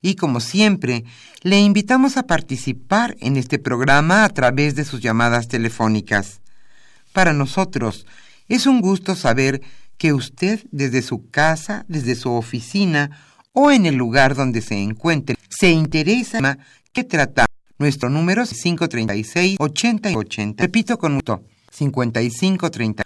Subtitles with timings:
[0.00, 1.04] y como siempre,
[1.42, 6.40] le invitamos a participar en este programa a través de sus llamadas telefónicas.
[7.12, 8.06] Para nosotros
[8.48, 9.60] es un gusto saber
[9.96, 13.10] que usted desde su casa, desde su oficina
[13.52, 16.58] o en el lugar donde se encuentre, se interesa
[16.92, 17.46] que trata.
[17.78, 20.62] Nuestro número es 536 80 80.
[20.62, 23.04] Repito con mucho 5530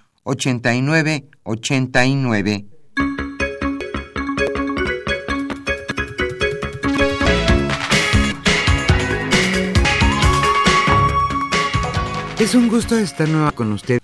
[12.43, 14.03] Es un gusto estar nueva con ustedes.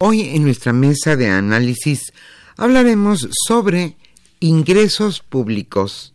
[0.00, 2.12] Hoy en nuestra mesa de análisis
[2.56, 3.96] hablaremos sobre
[4.40, 6.12] ingresos públicos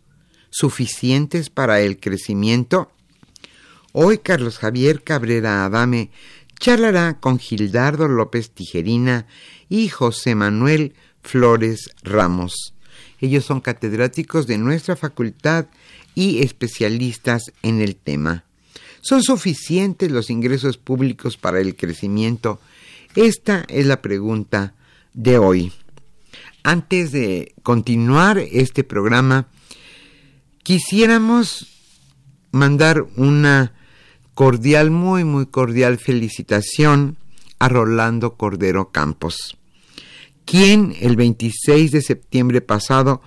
[0.50, 2.92] suficientes para el crecimiento.
[3.92, 6.10] Hoy Carlos Javier Cabrera Adame
[6.60, 9.26] charlará con Gildardo López Tijerina
[9.70, 10.92] y José Manuel
[11.22, 12.74] Flores Ramos.
[13.20, 15.68] Ellos son catedráticos de nuestra facultad
[16.14, 18.44] y especialistas en el tema.
[19.00, 22.60] ¿Son suficientes los ingresos públicos para el crecimiento?
[23.14, 24.74] Esta es la pregunta
[25.14, 25.72] de hoy.
[26.62, 29.48] Antes de continuar este programa,
[30.62, 31.66] quisiéramos
[32.52, 33.72] mandar una
[34.34, 37.16] cordial, muy, muy cordial felicitación
[37.58, 39.56] a Rolando Cordero Campos,
[40.44, 43.20] quien el 26 de septiembre pasado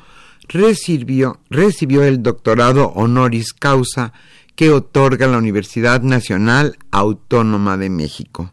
[0.47, 4.13] recibió, recibió el doctorado honoris causa
[4.55, 8.51] que otorga la Universidad Nacional Autónoma de México.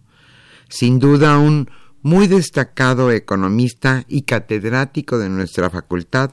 [0.69, 1.70] Sin duda un
[2.03, 6.32] muy destacado economista y catedrático de nuestra facultad,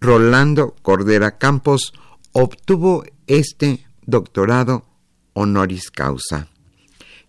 [0.00, 1.92] Rolando Cordera Campos,
[2.32, 4.84] obtuvo este doctorado
[5.32, 6.48] honoris causa.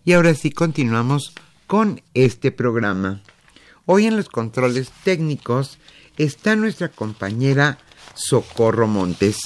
[0.04, 1.34] Y ahora sí continuamos
[1.66, 3.22] con este programa.
[3.86, 5.78] Hoy en los controles técnicos
[6.16, 7.78] está nuestra compañera
[8.14, 9.38] Socorro Montes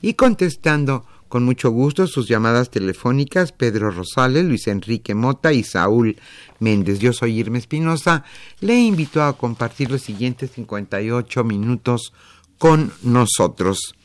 [0.00, 6.14] y contestando con mucho gusto sus llamadas telefónicas Pedro Rosales, Luis Enrique Mota y Saúl
[6.60, 7.00] Méndez.
[7.00, 8.22] Yo soy Irma Espinosa.
[8.60, 12.12] Le invito a compartir los siguientes 58 minutos
[12.56, 13.96] con nosotros.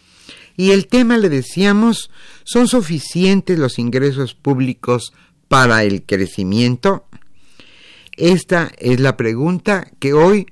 [0.58, 2.10] Y el tema, le decíamos,
[2.46, 5.14] ¿son suficientes los ingresos públicos
[5.48, 7.06] para el crecimiento?
[8.18, 10.48] Esta es la pregunta que hoy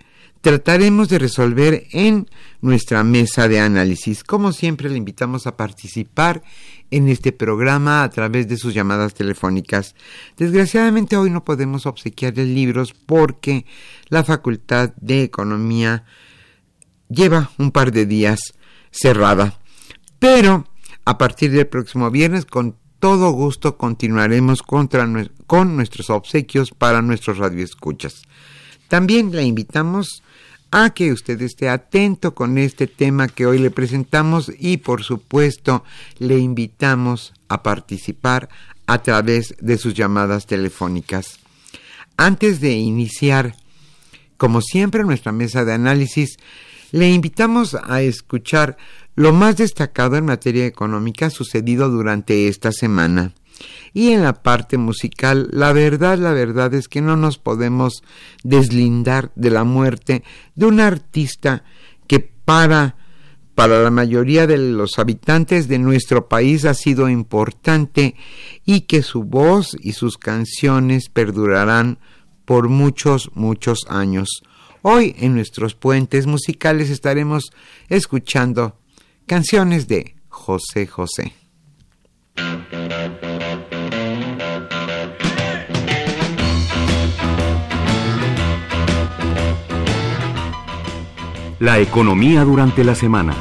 [0.48, 2.30] trataremos de resolver en
[2.62, 4.24] nuestra mesa de análisis.
[4.24, 6.42] Como siempre, le invitamos a participar
[6.90, 9.94] en este programa a través de sus llamadas telefónicas.
[10.38, 13.66] Desgraciadamente hoy no podemos obsequiarle libros porque
[14.08, 16.06] la Facultad de Economía
[17.10, 18.40] lleva un par de días
[18.90, 19.60] cerrada.
[20.18, 20.66] Pero
[21.04, 28.22] a partir del próximo viernes, con todo gusto, continuaremos con nuestros obsequios para nuestros radioescuchas.
[28.88, 30.24] También la invitamos
[30.72, 35.84] a que usted esté atento con este tema que hoy le presentamos y por supuesto
[36.20, 38.50] le invitamos a participar
[38.86, 41.40] a través de sus llamadas telefónicas.
[42.18, 43.56] Antes de iniciar,
[44.38, 46.38] como siempre, nuestra mesa de análisis,
[46.92, 48.78] le invitamos a escuchar
[49.16, 53.34] lo más destacado en materia económica sucedido durante esta semana.
[53.94, 58.04] Y en la parte musical, la verdad, la verdad es que no nos podemos
[58.44, 60.24] deslindar de la muerte
[60.56, 61.64] de un artista
[62.08, 62.96] que para
[63.58, 68.14] para la mayoría de los habitantes de nuestro país ha sido importante
[68.66, 71.98] y que su voz y sus canciones perdurarán
[72.46, 74.44] por muchos, muchos años.
[74.84, 77.52] Hoy en nuestros puentes musicales estaremos
[77.90, 78.78] escuchando
[79.26, 81.34] canciones de José José.
[91.60, 93.36] La economía durante la semana.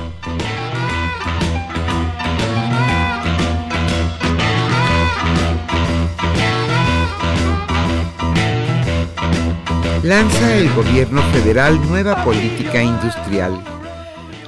[10.03, 13.63] Lanza el gobierno federal nueva política industrial.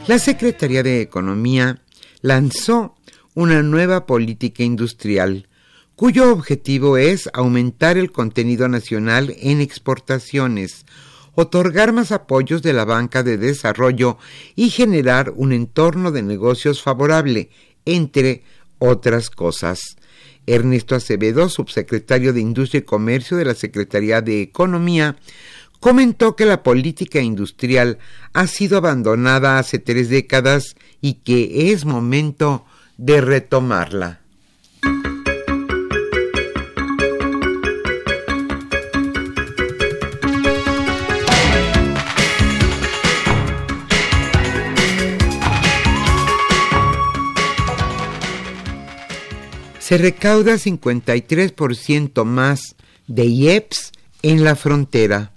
[0.06, 1.82] La Secretaría de Economía
[2.22, 2.94] lanzó
[3.34, 5.46] una nueva política industrial
[5.98, 10.86] cuyo objetivo es aumentar el contenido nacional en exportaciones,
[11.40, 14.18] otorgar más apoyos de la banca de desarrollo
[14.56, 17.50] y generar un entorno de negocios favorable,
[17.84, 18.42] entre
[18.78, 19.78] otras cosas.
[20.46, 25.14] Ernesto Acevedo, subsecretario de Industria y Comercio de la Secretaría de Economía,
[25.78, 27.98] comentó que la política industrial
[28.32, 34.22] ha sido abandonada hace tres décadas y que es momento de retomarla.
[49.88, 52.76] Se recauda 53% más
[53.06, 55.32] de IEPS en la frontera.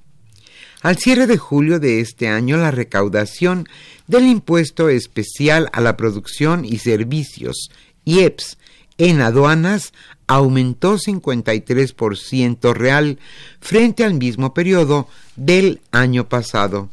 [0.81, 3.69] Al cierre de julio de este año, la recaudación
[4.07, 7.69] del impuesto especial a la producción y servicios,
[8.03, 8.57] IEPS,
[8.97, 9.93] en aduanas
[10.27, 13.19] aumentó 53% real
[13.61, 15.07] frente al mismo periodo
[15.37, 16.89] del año pasado.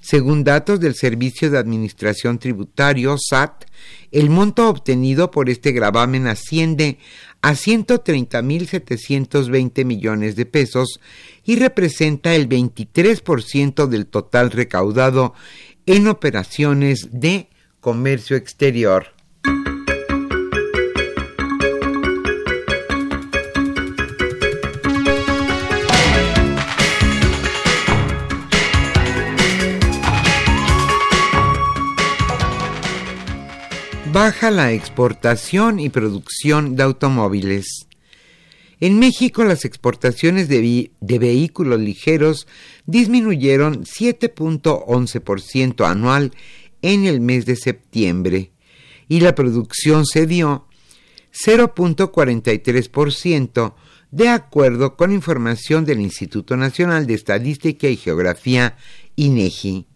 [0.00, 3.64] Según datos del Servicio de Administración Tributario, SAT,
[4.10, 6.98] el monto obtenido por este gravamen asciende
[7.42, 10.98] a 130.720 millones de pesos
[11.44, 15.34] y representa el 23% del total recaudado
[15.86, 17.50] en operaciones de
[17.80, 19.12] comercio exterior.
[34.18, 37.86] Baja la exportación y producción de automóviles.
[38.80, 42.48] En México las exportaciones de, vehículos ligeros
[42.84, 46.32] disminuyeron 7.11% anual
[46.82, 48.50] en el mes de septiembre
[49.06, 50.66] y la producción cedió
[51.46, 53.74] 0.43%
[54.10, 58.76] de acuerdo con información del Instituto Nacional de Estadística y Geografía
[59.14, 59.86] INEGI.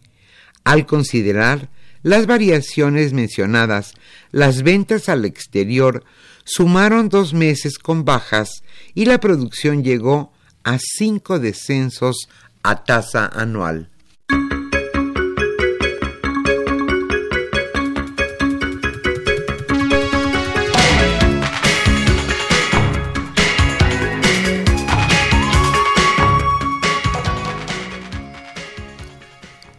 [0.63, 1.71] Al considerar
[2.03, 3.95] las variaciones mencionadas,
[4.31, 6.05] las ventas al exterior
[6.45, 8.63] sumaron dos meses con bajas
[8.95, 10.33] y la producción llegó
[10.65, 12.29] a cinco descensos
[12.63, 13.89] a tasa anual.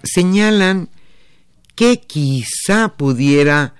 [0.04, 0.90] Señalan
[1.76, 3.76] que quizá pudiera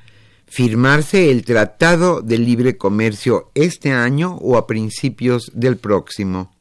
[0.48, 6.54] firmarse el Tratado de Libre Comercio este año o a principios del próximo.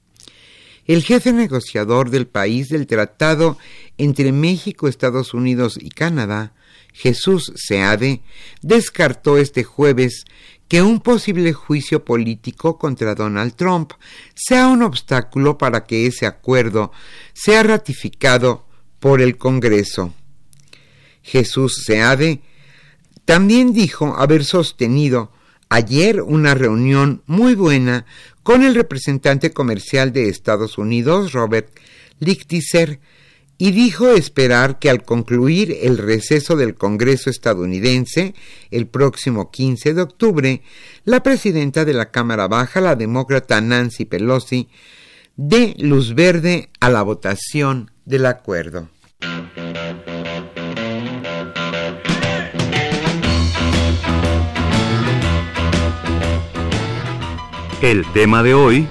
[0.86, 3.56] El jefe negociador del país del tratado
[3.98, 6.54] entre México, Estados Unidos y Canadá,
[6.92, 8.22] Jesús Seade,
[8.62, 10.24] descartó este jueves
[10.68, 13.92] que un posible juicio político contra Donald Trump
[14.34, 16.92] sea un obstáculo para que ese acuerdo
[17.32, 18.66] sea ratificado
[18.98, 20.14] por el Congreso.
[21.22, 22.40] Jesús Seade,
[23.24, 25.30] también dijo haber sostenido
[25.68, 28.04] ayer una reunión muy buena
[28.42, 31.68] con el representante comercial de Estados Unidos, Robert
[32.18, 33.00] Lichtiser,
[33.58, 38.34] y dijo esperar que al concluir el receso del Congreso estadounidense
[38.70, 40.62] el próximo 15 de octubre,
[41.04, 44.68] la presidenta de la Cámara Baja, la demócrata Nancy Pelosi,
[45.36, 48.88] dé luz verde a la votación del acuerdo.
[57.82, 58.88] El tema de hoy...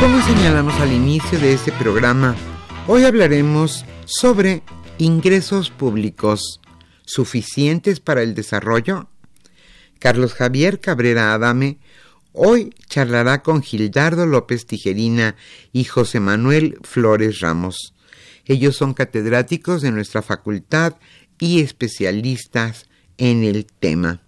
[0.00, 2.34] Como señalamos al inicio de este programa,
[2.86, 4.62] hoy hablaremos sobre
[4.96, 6.62] ingresos públicos
[7.04, 9.10] suficientes para el desarrollo.
[9.98, 11.78] Carlos Javier Cabrera Adame,
[12.38, 15.36] Hoy charlará con Gildardo López Tijerina
[15.72, 17.94] y José Manuel Flores Ramos.
[18.44, 20.96] Ellos son catedráticos de nuestra facultad
[21.38, 22.86] y especialistas
[23.18, 24.20] en el tema.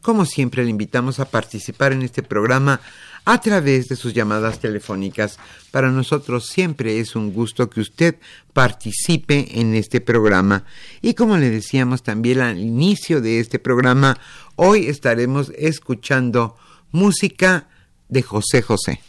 [0.00, 2.80] Como siempre, le invitamos a participar en este programa
[3.24, 5.38] a través de sus llamadas telefónicas.
[5.70, 8.16] Para nosotros siempre es un gusto que usted
[8.52, 10.64] participe en este programa.
[11.00, 14.18] Y como le decíamos también al inicio de este programa,
[14.56, 16.56] hoy estaremos escuchando
[16.90, 17.68] música
[18.08, 19.00] de José José.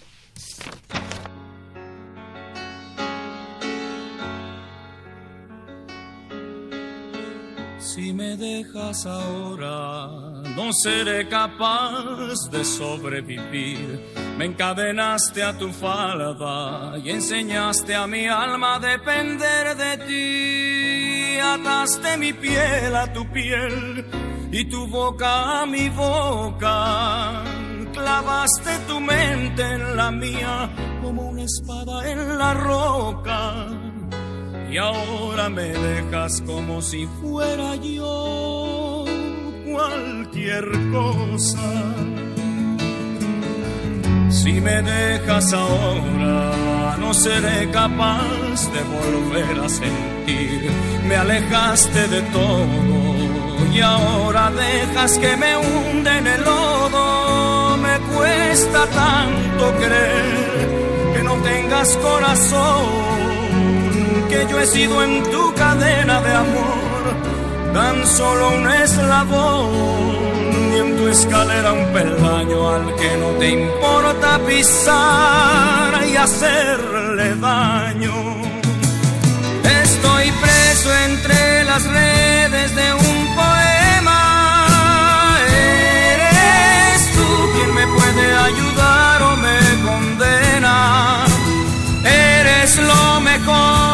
[8.37, 10.07] Dejas ahora,
[10.55, 13.99] no seré capaz de sobrevivir.
[14.37, 21.39] Me encadenaste a tu falda y enseñaste a mi alma a depender de ti.
[21.39, 24.05] Ataste mi piel a tu piel
[24.51, 27.43] y tu boca a mi boca.
[27.93, 30.69] Clavaste tu mente en la mía
[31.01, 33.82] como una espada en la roca
[34.73, 39.05] y ahora me dejas como si fuera yo
[39.71, 41.69] cualquier cosa.
[44.31, 50.71] Si me dejas ahora, no seré capaz de volver a sentir.
[51.07, 57.77] Me alejaste de todo y ahora dejas que me hunde en el lodo.
[57.77, 63.32] Me cuesta tanto creer que no tengas corazón
[64.33, 67.03] que yo he sido en tu cadena de amor
[67.73, 69.69] tan solo un eslabón
[70.73, 78.15] y en tu escalera un peldaño al que no te importa pisar y hacerle daño.
[79.83, 84.21] Estoy preso entre las redes de un poema.
[86.13, 91.25] Eres tú quien me puede ayudar o me condena.
[92.03, 93.93] Eres lo mejor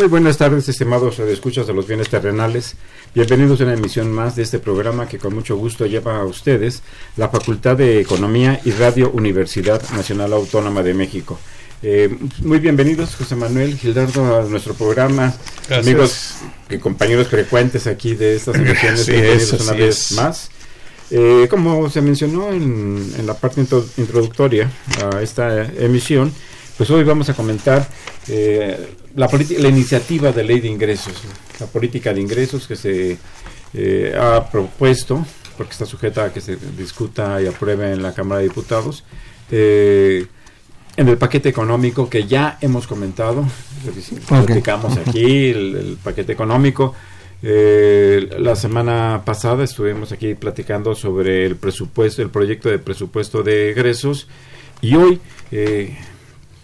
[0.00, 2.74] Muy buenas tardes, estimados escuchas de los bienes terrenales.
[3.14, 6.82] Bienvenidos a una emisión más de este programa que con mucho gusto lleva a ustedes
[7.18, 11.38] la Facultad de Economía y Radio Universidad Nacional Autónoma de México.
[11.82, 15.34] Eh, muy bienvenidos, José Manuel Gildardo, a nuestro programa.
[15.68, 16.36] Amigos
[16.70, 20.50] y compañeros frecuentes aquí de estas emisiones, bienvenidos una vez más.
[21.10, 23.60] Eh, como se mencionó en, en la parte
[23.98, 24.70] introductoria
[25.12, 26.32] a esta emisión,
[26.78, 27.86] pues hoy vamos a comentar
[28.28, 31.12] eh, la, la iniciativa de ley de ingresos,
[31.58, 33.18] la política de ingresos que se
[33.74, 35.26] eh, ha propuesto,
[35.58, 39.04] porque está sujeta a que se discuta y apruebe en la Cámara de Diputados,
[39.50, 40.26] eh,
[40.96, 43.44] en el paquete económico que ya hemos comentado,
[44.26, 46.94] platicamos aquí, el, paquete económico.
[47.42, 54.28] la semana pasada estuvimos aquí platicando sobre el presupuesto, el proyecto de presupuesto de egresos
[54.80, 55.20] y hoy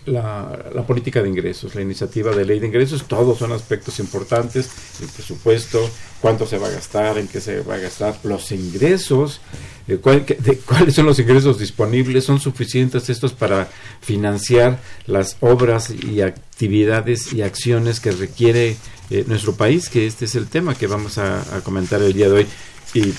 [0.06, 4.70] la, política de ingresos, la iniciativa de ley de ingresos, todos son aspectos importantes,
[5.00, 5.88] el presupuesto,
[6.20, 9.40] cuánto se va a gastar, en qué se va a gastar, los ingresos,
[9.88, 13.68] eh, cuáles son los ingresos disponibles, son suficientes estos para
[14.00, 18.76] financiar las obras y actividades y acciones que requiere
[19.10, 22.32] eh, nuestro país, que este es el tema que vamos a, comentar el día de
[22.32, 22.46] hoy.
[22.94, 23.12] Y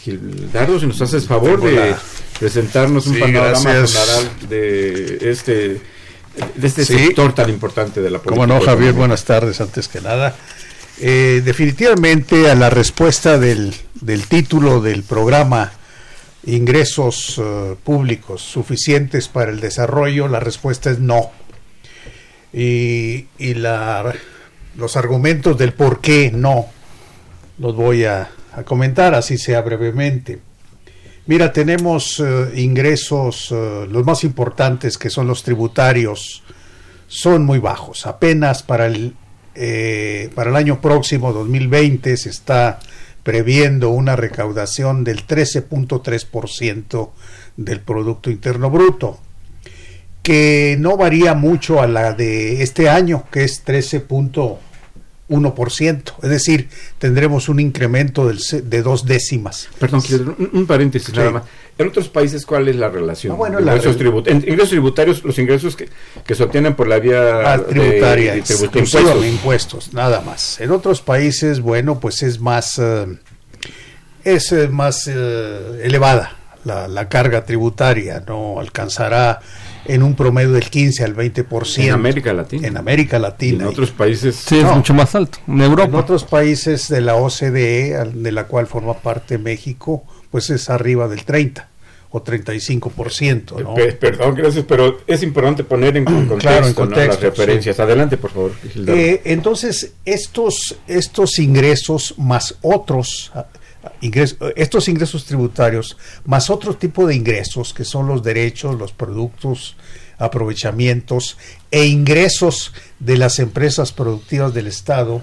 [0.00, 1.94] Gildardo, si nos haces favor de
[2.38, 5.80] presentarnos un panorama general de este
[6.54, 8.46] de este sector tan importante de la política.
[8.46, 10.34] Como no, Javier, buenas tardes antes que nada.
[11.00, 15.72] Eh, definitivamente a la respuesta del, del, título del programa
[16.44, 21.30] ingresos eh, públicos suficientes para el desarrollo, la respuesta es no.
[22.52, 24.12] Y, y la,
[24.76, 26.66] los argumentos del por qué no
[27.58, 30.40] los voy a, a comentar, así sea brevemente.
[31.28, 36.42] Mira, tenemos eh, ingresos, eh, los más importantes que son los tributarios,
[37.06, 38.06] son muy bajos.
[38.06, 39.14] Apenas para el,
[39.54, 42.80] eh, para el año próximo, 2020, se está
[43.22, 47.10] previendo una recaudación del 13.3%
[47.58, 49.20] del Producto Interno Bruto.
[50.22, 53.64] que no varía mucho a la de este año, que es
[55.28, 56.14] 13.1%.
[56.22, 56.68] Es decir,
[56.98, 59.68] tendremos un incremento del de dos décimas.
[59.78, 61.16] Perdón, quiero- un, un paréntesis Sí.
[61.16, 61.42] nada más.
[61.78, 63.34] En otros países, ¿cuál es la relación?
[63.34, 65.88] Ah, bueno, la ingresos, tribut- en- ingresos tributarios, los ingresos que,
[66.26, 69.24] que se obtienen por la vía Ah, tributaria, de, de impuestos.
[69.26, 70.60] impuestos, nada más.
[70.60, 73.06] En otros países, bueno, pues es más, eh,
[74.24, 79.38] es eh, más eh, elevada la, la carga tributaria, no alcanzará
[79.84, 81.84] en un promedio del 15 al 20%.
[81.84, 82.68] En América Latina.
[82.68, 83.64] En América Y Latina.
[83.64, 84.36] en otros países.
[84.36, 84.70] Sí, No.
[84.70, 85.38] es mucho más alto.
[85.48, 85.98] En En Europa.
[85.98, 91.08] otros países de la OCDE, al- de la cual forma parte México, pues es arriba
[91.08, 91.68] del 30
[92.10, 93.74] o 35%, ¿no?
[93.74, 96.74] Pe- perdón, gracias, pero es importante poner en contexto, Claro, en ¿no?
[96.76, 97.78] contexto, las referencias.
[97.80, 98.52] Adelante, por favor.
[98.86, 103.30] Eh, entonces, estos, estos ingresos más otros
[104.56, 109.76] estos ingresos tributarios más otro tipo de ingresos que son los derechos, los productos,
[110.18, 111.38] aprovechamientos
[111.70, 115.22] e ingresos de las empresas productivas del Estado,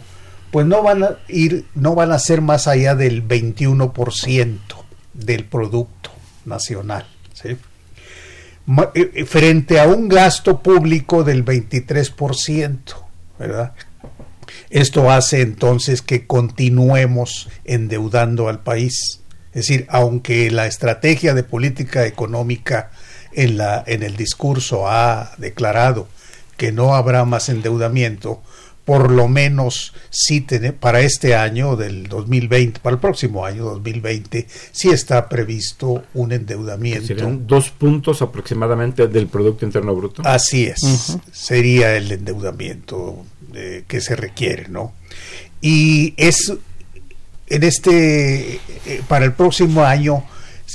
[0.52, 4.60] pues no van a ir, no van a ser más allá del 21%
[5.14, 6.12] del producto
[6.46, 7.06] nacional.
[8.96, 12.78] eh, eh, frente a un gasto público del 23%,
[13.38, 13.74] ¿verdad?
[14.76, 19.22] Esto hace entonces que continuemos endeudando al país.
[19.54, 22.92] Es decir, aunque la estrategia de política económica
[23.32, 26.10] en, la, en el discurso ha declarado
[26.58, 28.42] que no habrá más endeudamiento,
[28.84, 34.46] por lo menos sí tiene, para este año del 2020, para el próximo año 2020,
[34.74, 37.08] sí está previsto un endeudamiento.
[37.08, 40.22] Serían dos puntos aproximadamente del Producto Interno Bruto.
[40.26, 43.26] Así es, sería el endeudamiento
[43.88, 44.94] que se requiere, ¿no?
[45.62, 46.54] Y es
[47.48, 50.26] en este, eh, para el próximo año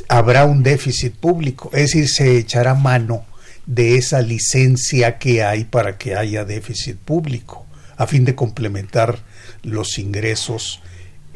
[0.09, 3.27] habrá un déficit público, es decir, se echará mano
[3.67, 9.19] de esa licencia que hay para que haya déficit público, a fin de complementar
[9.63, 10.81] los ingresos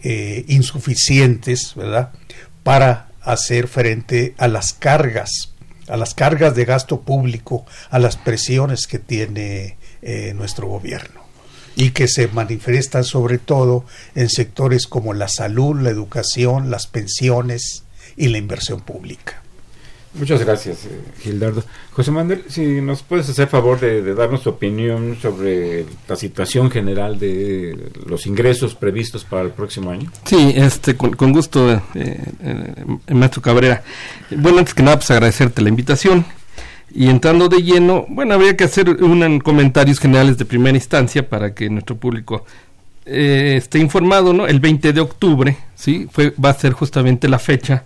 [0.02, 2.12] eh, insuficientes, ¿verdad?
[2.62, 5.54] Para hacer frente a las cargas,
[5.88, 11.23] a las cargas de gasto público, a las presiones que tiene eh, nuestro gobierno
[11.76, 13.84] y que se manifiestan sobre todo
[14.14, 17.84] en sectores como la salud, la educación, las pensiones
[18.16, 19.44] y la inversión pública.
[20.14, 21.64] Muchas gracias, eh, Gildardo.
[21.90, 26.70] José Manuel, si nos puedes hacer favor de, de darnos tu opinión sobre la situación
[26.70, 30.12] general de los ingresos previstos para el próximo año.
[30.24, 32.74] Sí, este, con, con gusto, eh, eh,
[33.08, 33.82] maestro Cabrera.
[34.30, 36.24] Bueno, antes que nada, pues agradecerte la invitación.
[36.94, 41.52] Y entrando de lleno, bueno, habría que hacer un comentarios generales de primera instancia para
[41.52, 42.44] que nuestro público
[43.04, 44.46] eh, esté informado, ¿no?
[44.46, 46.06] El 20 de octubre, ¿sí?
[46.10, 47.84] Fue, va a ser justamente la fecha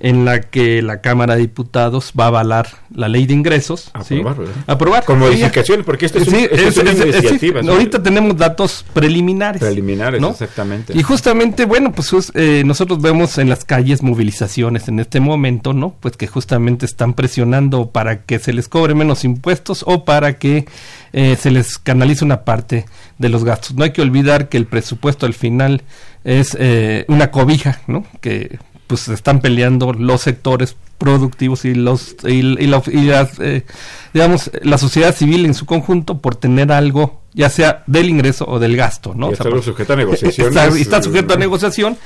[0.00, 3.90] en la que la Cámara de Diputados va a avalar la ley de ingresos.
[4.06, 4.16] ¿sí?
[4.20, 4.54] Aprobar, ¿verdad?
[4.66, 5.04] Aprobar.
[5.04, 7.62] Con Sí, modificaciones, porque esto es, un- Sí, esto es es- una es- iniciativa.
[7.62, 9.60] sí, ahorita tenemos datos preliminares.
[9.60, 10.30] Preliminares, ¿no?
[10.30, 10.92] exactamente.
[10.96, 15.72] Y justamente, bueno, pues es, eh, nosotros vemos en las calles movilizaciones en este momento,
[15.72, 15.94] ¿no?
[16.00, 20.66] Pues que justamente están presionando para que se les cobre menos impuestos o para que
[21.12, 22.84] eh, se les canalice una parte
[23.18, 23.74] de los gastos.
[23.74, 25.82] No hay que olvidar que el presupuesto al final
[26.24, 28.04] es eh, una cobija, ¿no?
[28.20, 28.58] Que
[28.88, 33.64] pues se están peleando los sectores productivos y los y, y la- y las eh,
[34.12, 38.58] digamos la sociedad civil en su conjunto por tener algo ya sea del ingreso o
[38.58, 40.56] del gasto no Y O sea, está sujeto a negociaciones.
[40.56, 41.96] está, está sujeto a negociación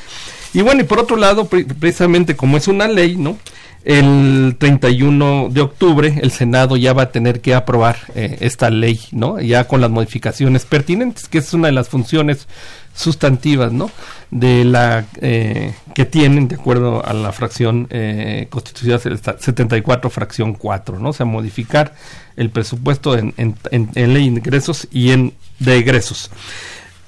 [0.53, 3.38] y bueno y por otro lado pre- precisamente como es una ley no
[3.85, 9.01] el 31 de octubre el Senado ya va a tener que aprobar eh, esta ley,
[9.11, 9.40] ¿no?
[9.40, 12.47] Ya con las modificaciones pertinentes, que es una de las funciones
[12.94, 13.90] sustantivas, ¿no?
[14.31, 19.00] De la eh, que tienen de acuerdo a la fracción eh, constitucional
[19.38, 21.11] 74 fracción 4, ¿no?
[21.11, 21.94] O sea, modificar
[22.37, 26.31] el presupuesto en, en, en- en ley de ingresos y en de egresos.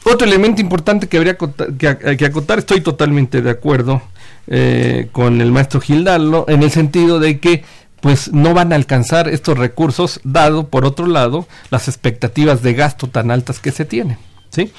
[0.05, 4.03] Otro elemento importante que habría acota- que, ac- que acotar, estoy totalmente de acuerdo
[4.47, 7.65] eh, con el maestro Gildardo, en el sentido de que
[8.01, 13.07] pues no van a alcanzar estos recursos, dado por otro lado las expectativas de gasto
[13.09, 14.19] tan altas que se tienen,
[14.51, 14.71] ¿sí?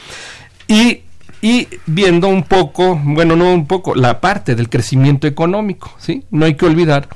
[0.67, 1.01] Y,
[1.41, 6.23] y viendo un poco, bueno, no un poco, la parte del crecimiento económico, ¿sí?
[6.32, 7.10] No hay que olvidar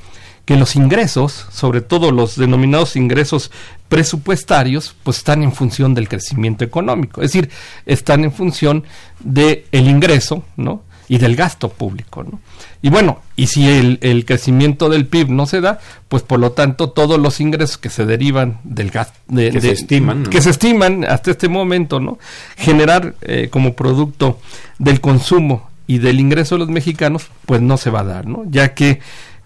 [0.45, 3.51] que los ingresos, sobre todo los denominados ingresos
[3.88, 7.51] presupuestarios, pues están en función del crecimiento económico, es decir,
[7.85, 8.83] están en función
[9.19, 10.83] del ingreso, ¿no?
[11.10, 12.39] Y del gasto público, ¿no?
[12.82, 16.52] Y bueno, y si el, el crecimiento del PIB no se da, pues por lo
[16.52, 20.30] tanto todos los ingresos que se derivan del gasto, de, Que se estiman, ¿no?
[20.30, 22.19] que se estiman hasta este momento, ¿no?
[22.56, 24.39] Generar eh, como producto
[24.78, 28.43] del consumo y del ingreso de los mexicanos, pues no se va a dar, ¿no?
[28.50, 29.00] Ya que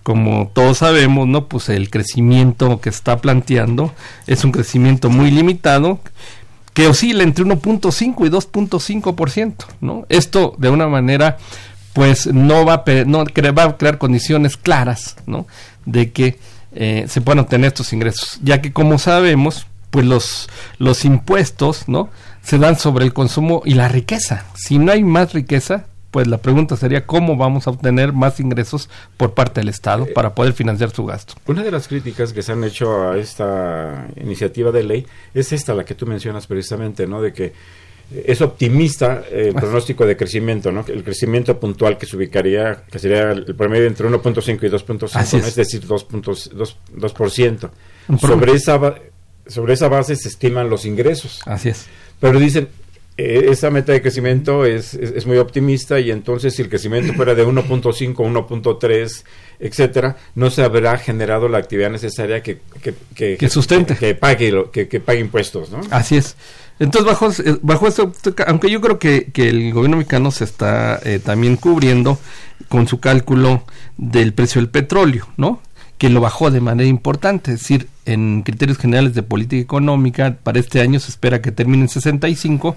[0.04, 1.48] como todos sabemos, ¿no?
[1.48, 3.94] Pues el crecimiento que está planteando
[4.28, 6.02] es un crecimiento muy limitado
[6.74, 10.06] que oscila entre 1.5 y 2.5%, ¿no?
[10.10, 11.38] Esto de una manera
[11.94, 15.46] pues no va a, no, crear condiciones claras, ¿no?
[15.86, 16.40] De que
[16.74, 22.10] eh, se puedan obtener estos ingresos, ya que como sabemos, pues los, los impuestos, ¿no?
[22.42, 24.46] Se dan sobre el consumo y la riqueza.
[24.56, 28.88] Si no hay más riqueza, pues la pregunta sería cómo vamos a obtener más ingresos
[29.18, 31.34] por parte del Estado para poder financiar su gasto.
[31.48, 35.74] Una de las críticas que se han hecho a esta iniciativa de ley es esta,
[35.74, 37.20] la que tú mencionas precisamente, ¿no?
[37.20, 37.54] De que
[38.12, 40.86] es optimista el pronóstico de crecimiento, ¿no?
[40.88, 45.34] El crecimiento puntual que se ubicaría, que sería el promedio entre 1.5 y 2.5, es.
[45.34, 45.56] es.
[45.56, 47.70] decir, 2%.
[48.20, 48.96] Sobre esa,
[49.48, 51.42] sobre esa base se estiman los ingresos.
[51.48, 51.88] Así es.
[52.20, 52.70] Pero dicen,
[53.18, 57.46] esa meta de crecimiento es, es, muy optimista y entonces si el crecimiento fuera de
[57.46, 59.24] 1.5, 1.3,
[59.60, 62.60] etcétera, no se habrá generado la actividad necesaria que,
[63.16, 65.82] que, que, sustente, que, pague lo, que, pague impuestos, ¿no?
[65.92, 66.36] Así es.
[66.80, 68.12] Entonces bajo eh, bajo esto,
[68.48, 72.18] aunque yo creo que, el gobierno mexicano se está eh, también cubriendo
[72.68, 73.64] con su cálculo
[73.96, 75.62] del precio del petróleo, ¿no?
[76.04, 80.60] que lo bajó de manera importante, es decir, en criterios generales de política económica, para
[80.60, 82.76] este año se espera que termine en 65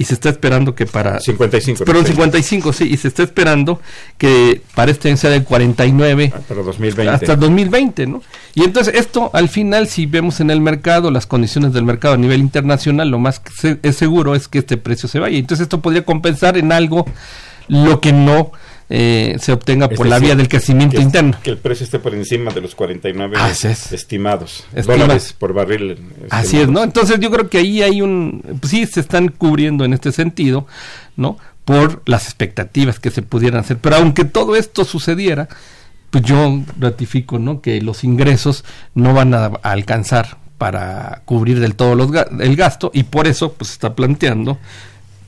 [0.00, 3.80] y se está esperando que para 55 perdón 55 sí y se está esperando
[4.16, 8.22] que para este año sea del 49 hasta 2020 hasta 2020 no
[8.54, 12.16] y entonces esto al final si vemos en el mercado las condiciones del mercado a
[12.16, 13.42] nivel internacional lo más
[13.82, 15.38] es seguro es que este precio se vaya.
[15.38, 17.06] Entonces esto podría compensar en algo
[17.68, 18.52] lo que no
[18.90, 21.38] eh, se obtenga por la vía del crecimiento interno.
[21.42, 23.36] Que el precio esté por encima de los 49
[23.92, 25.98] estimados dólares por barril.
[26.30, 26.82] Así es, ¿no?
[26.82, 30.66] Entonces yo creo que ahí hay un, pues sí se están cubriendo en este sentido,
[31.16, 31.38] ¿no?
[31.64, 33.76] Por las expectativas que se pudieran hacer.
[33.76, 35.48] Pero aunque todo esto sucediera,
[36.10, 37.60] pues yo ratifico, ¿no?
[37.60, 43.04] Que los ingresos no van a, alcanzar para cubrir del todo los, el gasto y
[43.04, 44.58] por eso pues está planteando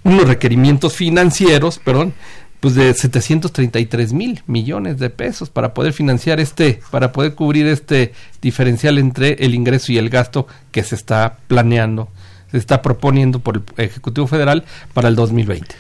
[0.03, 2.15] unos requerimientos financieros, perdón,
[2.61, 8.13] pues de 733 mil millones de pesos para poder financiar este, para poder cubrir este
[8.43, 12.09] diferencial entre el ingreso y el gasto que se está planeando,
[12.51, 15.75] se está proponiendo por el Ejecutivo Federal para el 2020.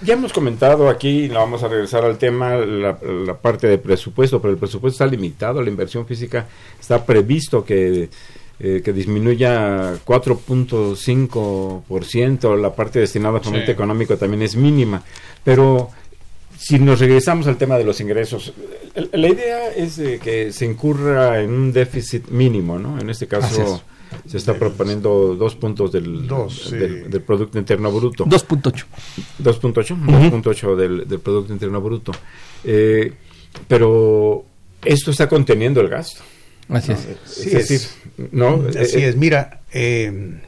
[0.00, 2.96] Ya hemos comentado aquí, vamos a regresar al tema, la,
[3.34, 6.46] parte de presupuesto, pero el presupuesto está limitado, la inversión física
[6.80, 8.08] está previsto que
[8.58, 15.02] eh, que disminuya 4.5%, la parte destinada a fomento económico también es mínima,
[15.44, 15.90] pero
[16.58, 18.52] si nos regresamos al tema de los ingresos,
[19.12, 22.98] la idea es que se incurra en un déficit mínimo, ¿no?
[22.98, 23.82] En este caso
[24.26, 28.24] se está proponiendo dos puntos del, del, Producto Interno Bruto.
[28.24, 28.84] 2.8.
[29.42, 29.96] 2.8,
[30.42, 32.12] 2.8 del, del Producto Interno Bruto.
[32.64, 33.12] Eh,
[33.68, 34.44] pero
[34.84, 36.22] esto está conteniendo el gasto.
[36.68, 37.06] Así es.
[37.46, 37.80] es, decir,
[38.32, 38.64] ¿no?
[38.68, 40.40] Así eh, es, mira, eh,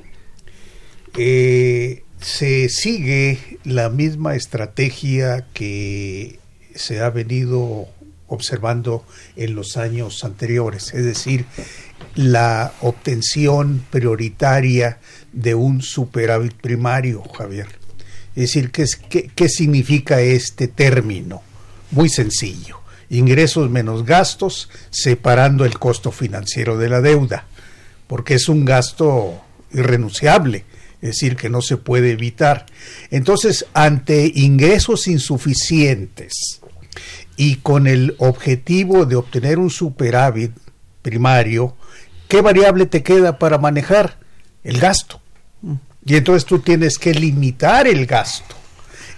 [1.16, 6.38] eh se sigue la misma estrategia que
[6.74, 7.88] se ha venido
[8.26, 9.04] observando
[9.36, 11.46] en los años anteriores, es decir,
[12.14, 14.98] la obtención prioritaria
[15.32, 17.68] de un superávit primario, Javier.
[18.36, 18.86] Es decir, ¿qué,
[19.34, 21.42] qué, significa este término?
[21.90, 22.80] Muy sencillo.
[23.10, 27.46] Ingresos menos gastos, separando el costo financiero de la deuda,
[28.06, 29.40] porque es un gasto
[29.72, 30.64] irrenunciable
[31.00, 32.66] es decir, que no se puede evitar.
[33.10, 36.60] Entonces, ante ingresos insuficientes
[37.36, 40.52] y con el objetivo de obtener un superávit
[41.02, 41.76] primario,
[42.26, 44.18] ¿qué variable te queda para manejar?
[44.64, 45.20] El gasto.
[46.04, 48.56] Y entonces tú tienes que limitar el gasto.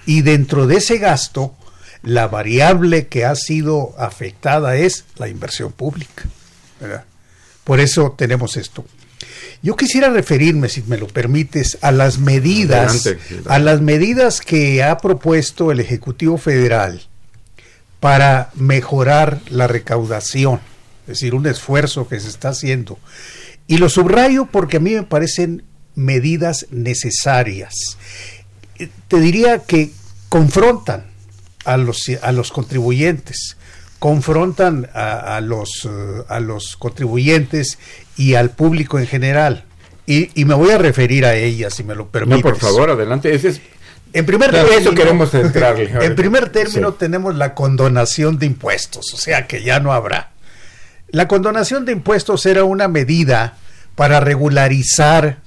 [0.07, 1.55] Y dentro de ese gasto,
[2.03, 6.25] la variable que ha sido afectada es la inversión pública.
[7.65, 8.85] Por eso tenemos esto.
[9.63, 13.09] Yo quisiera referirme, si me lo permites, a las medidas,
[13.47, 17.03] a las medidas que ha propuesto el Ejecutivo Federal
[18.01, 20.61] para mejorar la recaudación,
[21.03, 22.99] es decir, un esfuerzo que se está haciendo.
[23.67, 25.63] Y lo subrayo porque a mí me parecen
[25.95, 27.75] medidas necesarias.
[29.09, 29.91] Te diría que
[30.31, 31.05] confrontan
[31.67, 33.59] a los, a los contribuyentes,
[34.01, 37.79] confrontan a, los, eh, a los contribuyentes
[38.17, 39.65] y al público en general.
[40.07, 42.43] Y, y, me voy a referir a ellas, si me lo permites.
[42.43, 43.33] No, por favor, adelante.
[43.33, 43.61] Ese es,
[44.13, 45.91] en primer término, eso queremos entrarle.
[46.01, 50.31] En primer término tenemos la condonación de impuestos, o sea que ya no habrá.
[51.11, 53.59] La condonación de impuestos era una medida
[53.95, 55.39] para regularizar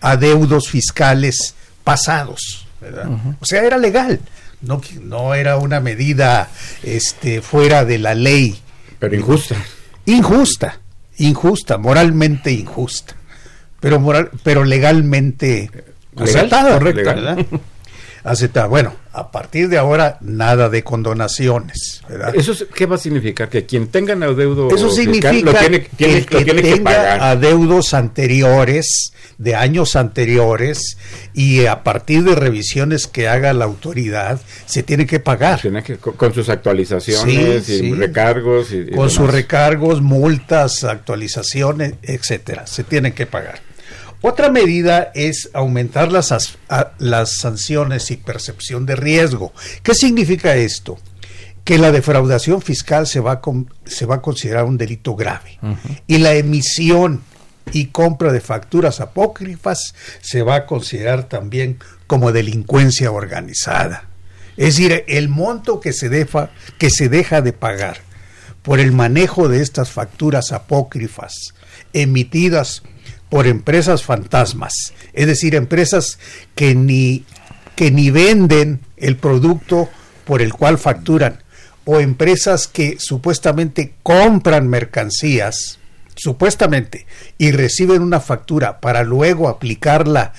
[0.00, 2.66] adeudos fiscales pasados,
[3.40, 4.20] O sea, era legal
[4.60, 6.48] no, no era una medida
[6.82, 8.58] este, fuera de la ley
[8.98, 9.56] Pero injusta.
[10.06, 10.80] Injusta,
[11.18, 13.14] injusta, moralmente injusta,
[13.80, 15.70] pero moral, pero legalmente
[16.14, 17.14] Legal, aceptada, correcta.
[17.14, 17.46] ¿verdad?
[18.24, 18.66] Aceptada.
[18.66, 22.34] Bueno, a partir de ahora nada de condonaciones, ¿verdad?
[22.34, 23.48] ¿Eso es- qué va a significar?
[23.48, 26.72] Que quien tenga un adeudo Eso fiscal significa lo tiene, que tiene- lo tiene que
[26.74, 27.20] tenga pagar.
[27.22, 30.96] adeudos anteriores, de años anteriores,
[31.34, 35.60] y a partir de revisiones que haga la autoridad, se tiene que pagar.
[35.60, 37.94] Tiene que- con, sus actualizaciones Sí, y sí.
[37.94, 38.72] recargos.
[38.72, 42.66] Y, y Con sus recargos, multas, actualizaciones, etcétera.
[42.66, 43.60] Se tienen que pagar.
[44.20, 49.52] Otra medida es aumentar las, as- a- las sanciones y percepción de riesgo.
[49.82, 50.98] ¿Qué significa esto?
[51.64, 55.58] Que la defraudación fiscal se va a, con- se va a considerar un delito grave.
[56.06, 57.22] Y la emisión
[57.72, 64.06] y compra de facturas apócrifas se va a considerar también como delincuencia organizada.
[64.56, 67.98] Es decir, el monto que se, defa- que se deja de pagar
[68.62, 71.54] por el manejo de estas facturas apócrifas
[71.92, 72.82] emitidas
[73.28, 76.18] por empresas fantasmas, es decir, empresas
[76.54, 77.24] que ni,
[77.76, 79.88] que ni venden el producto
[80.24, 81.42] por el cual facturan,
[81.84, 85.78] o empresas que supuestamente compran mercancías,
[86.14, 87.06] supuestamente,
[87.38, 90.34] y reciben una factura para luego aplicarla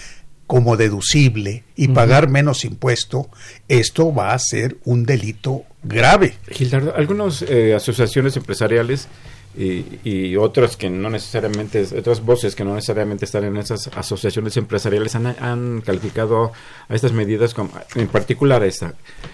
[0.46, 3.30] como deducible y pagar menos impuesto,
[3.68, 6.38] esto va a ser un delito grave.
[6.50, 9.08] Gildardo, algunas eh, asociaciones empresariales
[9.58, 14.56] y, y otras que no necesariamente, otras voces que no necesariamente están en esas asociaciones
[14.58, 16.52] empresariales han, han calificado
[16.88, 18.94] a estas medidas, como, en particular esta,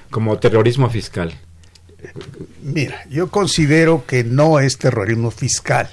[0.10, 1.34] como terrorismo fiscal.
[2.62, 5.89] Mira, yo considero que no es terrorismo fiscal.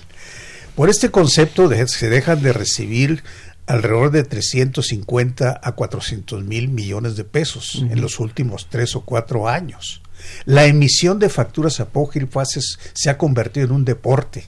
[0.76, 3.22] Por este concepto de- se dejan de recibir
[3.66, 9.48] alrededor de 350 a 400 mil millones de pesos en los últimos tres o cuatro
[9.48, 10.02] años.
[10.44, 14.44] La emisión de facturas apócrifas es- se ha convertido en un deporte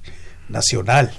[0.48, 1.10] nacional.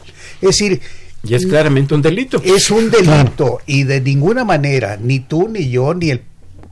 [0.42, 0.82] Es decir,
[1.24, 2.42] Y es claramente un delito.
[2.44, 6.22] es un delito y de ninguna manera, ni tú, ni yo, ni el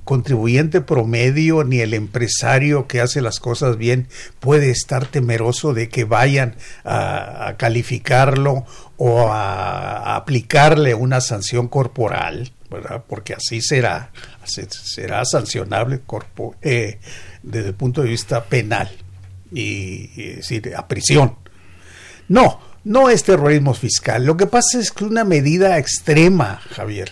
[0.04, 4.08] contribuyente promedio, ni el empresario que hace las cosas bien
[4.42, 8.66] puede estar temeroso de que vayan a, a calificarlo
[8.98, 12.52] o a, a aplicarle una sanción corporal,
[13.08, 14.12] Porque así será,
[14.44, 16.02] se- será sancionable
[16.62, 17.00] eh,
[17.42, 18.90] desde el punto de vista penal
[19.52, 21.36] y, decir, a prisión.
[22.28, 24.26] No, no es terrorismo fiscal.
[24.26, 27.12] Lo que pasa es que una medida extrema, Javier,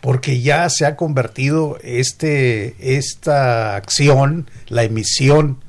[0.00, 5.62] porque ya se ha convertido este, esta acción, la emisión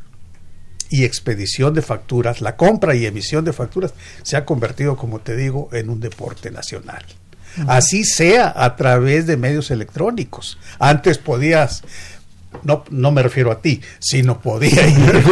[0.89, 5.35] y expedición de facturas, la compra y emisión de facturas, se ha convertido, como te
[5.35, 7.03] digo, en un deporte nacional.
[7.67, 10.57] Así sea a través de medios electrónicos.
[10.79, 11.83] Antes podías
[12.63, 15.23] no, no me refiero a ti, sino podía ir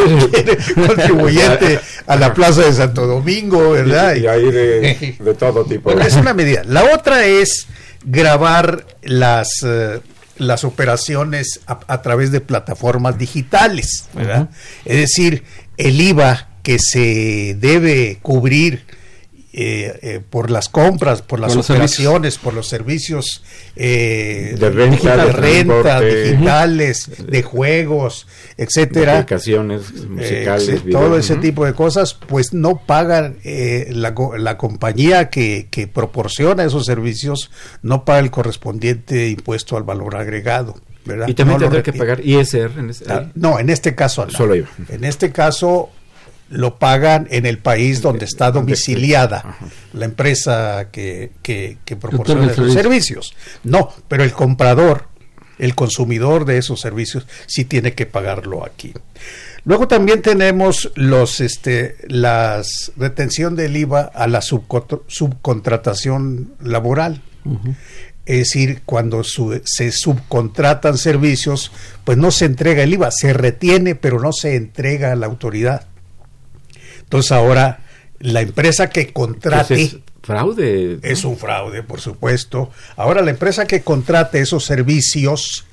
[0.88, 4.16] contribuyente a la plaza de Santo Domingo, ¿verdad?
[4.16, 5.92] Y, y ahí de, de todo tipo.
[5.92, 6.64] Bueno, es una medida.
[6.66, 7.68] La otra es
[8.04, 10.02] grabar las, eh,
[10.38, 14.50] las operaciones a, a través de plataformas digitales, ¿verdad?
[14.84, 15.44] Es decir,
[15.78, 18.86] el IVA que se debe cubrir
[19.58, 23.42] eh, eh, por las compras, por las Por los operaciones, por los servicios
[23.78, 26.24] eh, De renta, digital- de renta, transporte.
[26.32, 29.14] digitales, de juegos, de etcétera.
[29.20, 30.84] aplicaciones Eh, musicales.
[30.84, 31.02] videos.
[31.02, 36.64] todo ese tipo de cosas, pues no pagan eh, la, la compañía que, que proporciona
[36.66, 37.50] esos servicios,
[37.82, 40.76] no paga el correspondiente impuesto al valor agregado.
[41.06, 41.28] ¿verdad?
[41.28, 42.80] Y también No tendrá que pagar ISR.
[42.80, 44.32] En ese- Ah, No, en este caso no.
[44.32, 44.68] Solo IVA.
[44.90, 45.92] En este caso
[46.50, 49.58] lo pagan en el país donde está Donde- domiciliada
[49.94, 52.82] la empresa que, que, que proporciona esos servicio.
[52.84, 53.34] servicios.
[53.64, 55.08] No, pero el comprador,
[55.58, 58.94] el consumidor de esos servicios, sí tiene que pagarlo aquí.
[59.64, 67.22] Luego también tenemos los, este, las retención del IVA a la subcontratación laboral.
[68.26, 71.72] Es decir, cuando su- se subcontratan servicios,
[72.04, 75.88] pues no se entrega el IVA, se retiene, pero no se entrega a la autoridad.
[77.06, 77.80] Entonces ahora
[78.20, 81.00] la empresa que contrate Pues es fraude.
[81.04, 82.72] es un fraude, por supuesto.
[82.98, 85.66] Ahora la empresa que contrate esos servicios,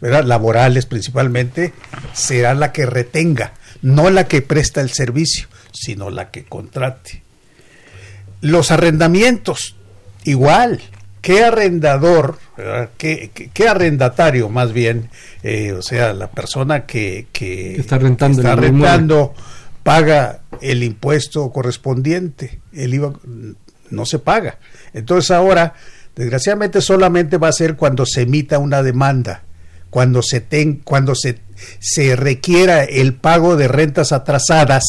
[0.00, 0.24] ¿verdad?
[0.24, 1.72] laborales principalmente,
[2.12, 7.22] será la que retenga, no la que presta el servicio, sino la que contrate.
[8.40, 9.76] Los arrendamientos,
[10.24, 10.80] igual.
[11.22, 12.38] ¿Qué arrendador.
[12.98, 15.08] ¿Qué, qué- qué arrendatario más bien,
[15.42, 19.34] eh, o sea, la persona que, que está rentando está rentando,
[19.84, 22.60] paga el impuesto correspondiente?
[22.72, 23.12] El IVA
[23.90, 24.58] no se paga.
[24.92, 25.74] Entonces ahora,
[26.16, 29.44] desgraciadamente, solamente va a ser cuando se emita una demanda,
[29.90, 31.38] cuando se ten, cuando se,
[31.78, 34.82] se requiera el pago de rentas atrasadas,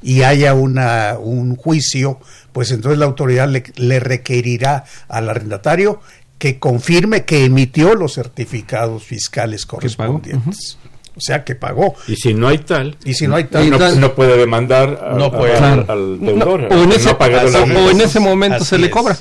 [0.00, 2.20] y haya una, un juicio,
[2.52, 6.00] pues entonces la autoridad le, le requerirá al arrendatario
[6.38, 10.78] que confirme que emitió los certificados fiscales correspondientes.
[11.18, 11.96] O sea, que pagó.
[12.06, 15.14] Y si no hay tal, y si no, hay tal, no, no, puede demandar a,
[15.14, 16.68] no puede, a, al deudor.
[16.70, 19.18] o, en ese, o en ese momento se le cobra.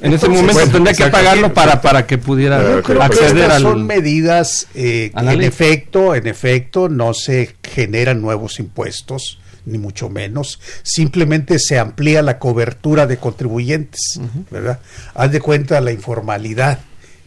[0.00, 3.52] En ese momento bueno, tendría que pagarlo para, para que pudiera Yo creo acceder que
[3.54, 9.78] al, son medidas eh, que en efecto, en efecto, no se generan nuevos impuestos, ni
[9.78, 10.60] mucho menos.
[10.82, 14.50] Simplemente se amplía la cobertura de contribuyentes, uh -huh.
[14.50, 14.80] ¿verdad?
[15.14, 16.80] Haz de cuenta la informalidad.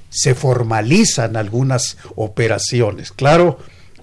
[0.09, 3.11] Se formalizan algunas operaciones.
[3.11, 3.59] Claro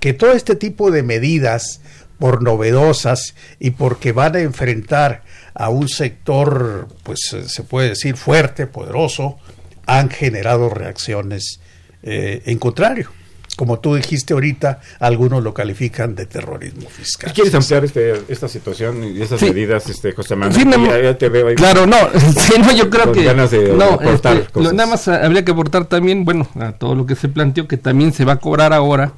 [0.06, 1.80] que todo este tipo de medidas,
[2.20, 8.68] por novedosas y porque van a enfrentar a un sector, pues se puede decir fuerte,
[8.68, 9.36] poderoso,
[9.84, 11.58] han generado reacciones
[12.04, 13.10] eh, en contrario.
[13.56, 17.32] Como tú dijiste ahorita, algunos lo califican de terrorismo fiscal.
[17.32, 19.46] ¿Quieres ampliar este, esta situación y esas sí.
[19.46, 20.54] medidas, este, José Manuel?
[20.54, 21.56] Sí, ya, ya, te veo ahí.
[21.56, 21.96] Claro, no,
[22.38, 25.50] sí, no, yo creo que ganas de no, aportar este, lo, nada más habría que
[25.50, 28.72] aportar también, bueno, a todo lo que se planteó que también se va a cobrar
[28.72, 29.14] ahora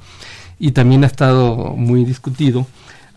[0.59, 2.67] y también ha estado muy discutido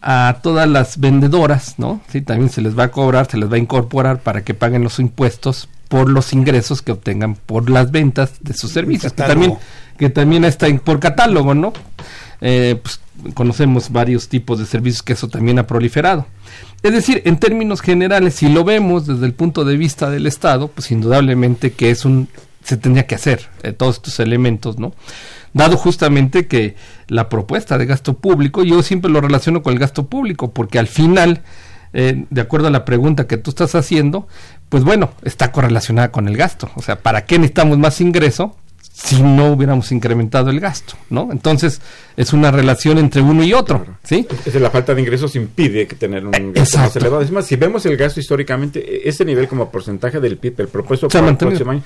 [0.01, 2.01] a todas las vendedoras, ¿no?
[2.09, 4.83] Sí, también se les va a cobrar, se les va a incorporar para que paguen
[4.83, 9.59] los impuestos por los ingresos que obtengan por las ventas de sus servicios, que también,
[9.99, 11.73] que también está en, por catálogo, ¿no?
[12.41, 13.01] Eh, pues,
[13.35, 16.27] conocemos varios tipos de servicios que eso también ha proliferado.
[16.83, 20.67] Es decir, en términos generales, si lo vemos desde el punto de vista del Estado,
[20.69, 22.29] pues indudablemente que es un
[22.65, 24.95] se tendría que hacer eh, todos estos elementos, ¿no?
[25.53, 26.77] Dado justamente que
[27.09, 30.87] la propuesta de gasto público, yo siempre lo relaciono con el gasto público, porque al
[30.87, 31.43] final,
[31.93, 34.27] eh, de acuerdo a la pregunta que tú estás haciendo,
[34.69, 36.71] pues bueno, está correlacionada con el gasto.
[36.77, 38.57] O sea, ¿para qué necesitamos más ingreso?
[39.05, 41.31] Si no hubiéramos incrementado el gasto, ¿no?
[41.33, 41.81] Entonces
[42.17, 43.99] es una relación entre uno y otro, claro.
[44.05, 44.27] ¿sí?
[44.45, 46.79] Es la falta de ingresos impide que tener un gasto Exacto.
[46.79, 47.23] más elevado.
[47.23, 51.09] Es más, si vemos el gasto históricamente, ese nivel como porcentaje del PIB, el propuesto
[51.09, 51.83] para el próximo año,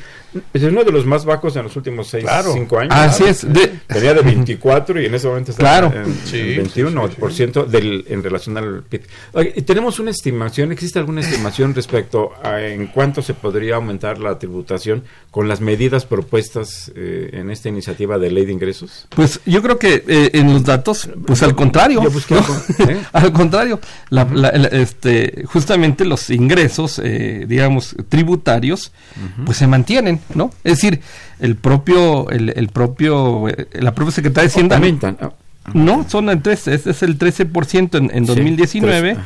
[0.52, 2.52] es uno de los más bajos en los últimos 6, claro.
[2.52, 2.94] 5 años.
[2.94, 3.32] Así claro.
[3.32, 3.52] es.
[3.52, 3.80] De...
[3.86, 5.92] Tenía de 24 y en ese momento está claro.
[5.94, 7.70] en, sí, en 21% sí, sí, sí.
[7.70, 9.02] Del, en relación al PIB.
[9.32, 10.72] Oye, ¿Tenemos una estimación?
[10.72, 16.04] ¿Existe alguna estimación respecto a en cuánto se podría aumentar la tributación con las medidas
[16.04, 19.06] propuestas eh, en esta iniciativa de ley de ingresos?
[19.10, 22.02] Pues yo creo que eh, en los datos, pues al contrario.
[22.02, 22.40] Yo busqué ¿no?
[22.40, 22.56] algo,
[22.90, 22.98] ¿eh?
[23.12, 24.34] al contrario, la, -huh.
[24.34, 29.44] la, la, este, justamente los ingresos, eh, digamos, tributarios, uh -huh.
[29.46, 30.50] pues se mantienen, ¿no?
[30.64, 31.00] Es decir,
[31.40, 35.16] el propio, el, el propio, eh, la propia Secretaría de Hacienda.
[35.22, 35.32] Oh.
[35.74, 39.20] No, son el 13, es, es el 13% en, en 2019, sí,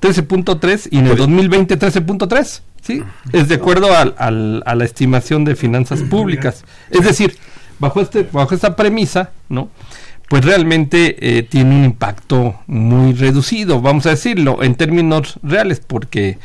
[0.00, 3.02] 13.3 y en el 2020 13.3, ¿sí?
[3.32, 6.64] Es de acuerdo al, al, a la estimación de finanzas públicas.
[6.90, 7.36] Es decir,
[7.78, 9.70] bajo este bajo esta premisa, ¿no?
[10.28, 16.38] Pues realmente eh, tiene un impacto muy reducido, vamos a decirlo, en términos reales, porque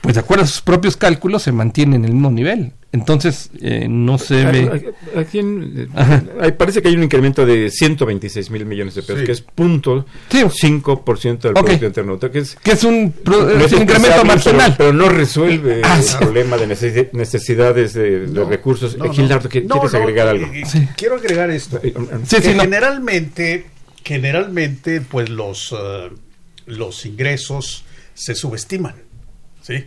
[0.00, 2.72] pues de acuerdo a sus propios cálculos se mantiene en el mismo nivel.
[2.96, 4.94] Entonces eh, no se ve.
[5.14, 9.26] Aquí en, eh, parece que hay un incremento de 126 mil millones de pesos, sí.
[9.26, 10.42] que es punto sí.
[10.42, 11.62] 5% del okay.
[11.62, 14.74] Producto Interno Bruto, que es, que es un, pro, no es un incremento marginal.
[14.78, 16.16] Pero, pero, no resuelve ah, el sí.
[16.18, 16.66] problema de
[17.12, 18.96] necesidades de, de no, recursos.
[18.96, 20.46] No, Gildardo, ¿quieres agregar algo?
[20.46, 21.78] Eh, quiero agregar esto.
[21.80, 21.92] que
[22.40, 23.66] generalmente,
[24.02, 26.10] generalmente, pues los, uh,
[26.64, 28.94] los ingresos se subestiman.
[29.60, 29.84] ¿sí?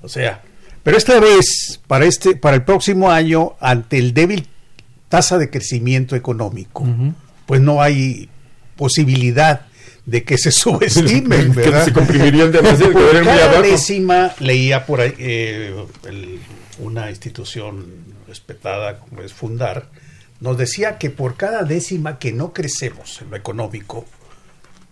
[0.00, 0.42] O sea,
[0.82, 4.46] pero esta vez, para, este, para el próximo año, ante el débil
[5.08, 7.14] tasa de crecimiento económico, uh -huh.
[7.46, 8.28] pues no hay
[8.76, 9.66] posibilidad
[10.06, 11.80] de que se subestimen, ¿verdad?
[11.80, 12.92] que se comprimirían demasiado.
[12.92, 16.40] por cada décima, leía por ahí eh, el,
[16.78, 17.86] una institución
[18.26, 19.88] respetada como es Fundar,
[20.40, 24.06] nos decía que por cada décima que no crecemos en lo económico,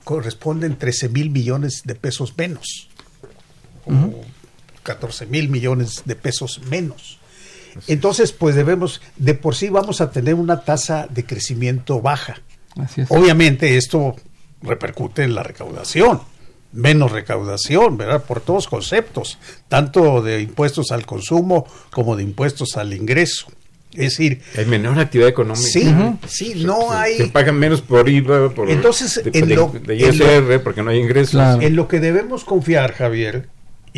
[0.04, 2.88] corresponden 13 mil millones de pesos menos.
[3.86, 4.14] Uh -huh.
[4.88, 7.18] 14 mil millones de pesos menos.
[7.88, 12.40] Entonces, pues debemos, de por sí vamos a tener una tasa de crecimiento baja.
[13.08, 14.16] Obviamente esto
[14.62, 16.20] repercute en la recaudación,
[16.72, 18.24] menos recaudación, ¿verdad?
[18.24, 23.48] Por todos conceptos, tanto de impuestos al consumo como de impuestos al ingreso.
[23.92, 25.68] Es decir, hay menor actividad económica.
[25.68, 26.18] Sí, uh -huh.
[26.26, 27.16] sí, no se, hay.
[27.18, 30.62] Se pagan menos por IVA, por Entonces, de, en de, lo, de ISR, en lo,
[30.62, 31.32] porque no hay ingresos.
[31.32, 31.60] Claro.
[31.60, 33.48] En lo que debemos confiar, Javier,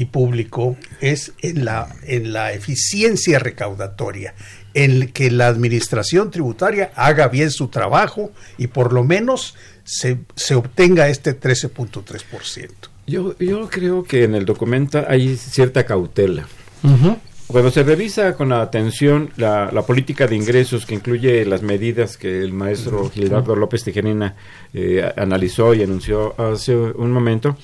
[0.01, 4.34] y público es en la, en la eficiencia recaudatoria,
[4.72, 10.55] en que la administración tributaria haga bien su trabajo y por lo menos se, se
[10.55, 12.70] obtenga este 13.3%.
[13.07, 16.46] Yo, yo creo que en el documento hay cierta cautela.
[16.82, 17.18] Uh -huh.
[17.46, 22.38] Cuando se revisa con atención la, la, política de ingresos que incluye las medidas que
[22.38, 24.36] el maestro Gildardo López Tijerina
[24.72, 27.57] eh, analizó y anunció hace un momento,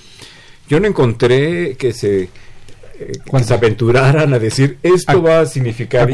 [0.69, 2.29] yo no encontré que se
[2.99, 6.07] eh, que se aventuraran a decir esto A- va a significar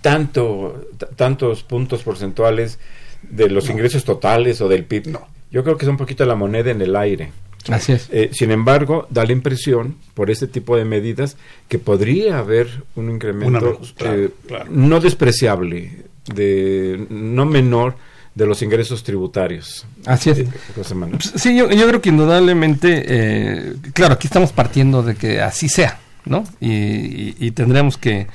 [0.00, 2.78] tanto tantos puntos porcentuales
[3.22, 5.16] de los ingresos totales o del PIB.
[5.50, 7.32] Yo creo que es un poquito la moneda en el aire.
[7.68, 8.08] Así es.
[8.10, 11.36] Eh, sin embargo, da la impresión, por este tipo de medidas,
[11.68, 14.64] que podría haber un incremento Una mejor- claro, eh, claro.
[14.70, 15.92] no despreciable,
[16.34, 17.94] de no menor
[18.34, 19.84] de los ingresos tributarios.
[20.06, 20.38] Así es.
[20.38, 21.20] Eh, José Manuel.
[21.20, 26.00] Sí, yo, yo creo que indudablemente, eh, claro, aquí estamos partiendo de que así sea,
[26.24, 26.44] ¿no?
[26.60, 28.26] Y, y- y tendremos que,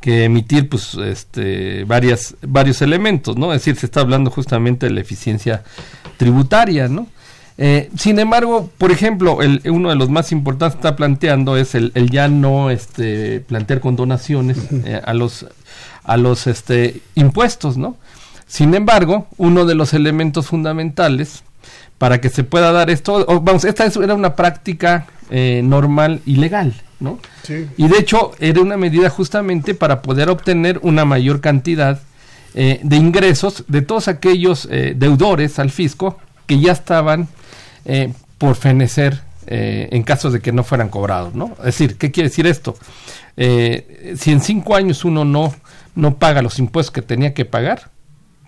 [0.00, 3.52] que emitir, pues, este, varias, varios elementos, ¿no?
[3.52, 5.62] Es decir, se está hablando justamente de la eficiencia
[6.16, 7.06] tributaria, ¿no?
[7.58, 11.74] Eh, sin embargo, por ejemplo, el, uno de los más importantes que está planteando es
[11.74, 15.46] el, el ya no este, plantear condonaciones eh, a los,
[16.04, 17.96] a los este, impuestos, ¿no?
[18.52, 21.42] Sin embargo, uno de los elementos fundamentales
[21.96, 26.20] para que se pueda dar esto, o, vamos, esta es- era una práctica eh, normal
[26.26, 27.18] y legal, ¿no?
[27.44, 27.66] Sí.
[27.78, 32.02] Y de hecho era una medida justamente para poder obtener una mayor cantidad
[32.54, 37.28] eh, de ingresos de todos aquellos eh, deudores al fisco que ya estaban
[37.86, 41.52] eh, por fenecer eh, en casos de que no fueran cobrados, ¿no?
[41.60, 42.76] Es decir, ¿qué quiere decir esto?
[43.38, 45.54] Eh, si en cinco años uno no,
[45.94, 47.90] no paga los impuestos que tenía que pagar,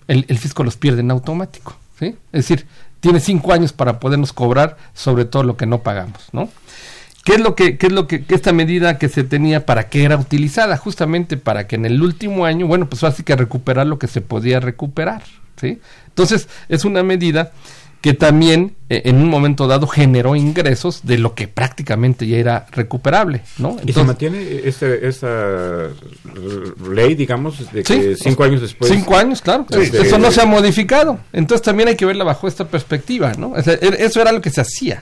[0.07, 2.15] el, el fisco los pierde en automático, ¿sí?
[2.31, 2.67] Es decir,
[2.99, 6.49] tiene cinco años para podernos cobrar sobre todo lo que no pagamos, ¿no?
[7.23, 9.89] ¿Qué es lo que, qué es lo que, que esta medida que se tenía para
[9.89, 10.77] qué era utilizada?
[10.77, 14.21] Justamente para que en el último año, bueno, pues así que recuperar lo que se
[14.21, 15.23] podía recuperar,
[15.59, 15.79] ¿sí?
[16.07, 17.51] Entonces, es una medida
[18.05, 22.67] que también eh, en un momento dado generó ingresos de lo que prácticamente ya era
[22.71, 23.77] recuperable, ¿no?
[23.83, 28.21] ¿Y se mantiene este- esta r- ley, digamos, de que Sí.
[28.23, 28.91] cinco años después...
[28.91, 29.65] Cinco años, claro.
[29.71, 31.17] Sí, sí, eso no se ha modificado.
[31.33, 33.53] Entonces también hay que verla bajo esta perspectiva, ¿no?
[33.53, 35.01] O sea, er- eso era lo que se hacía.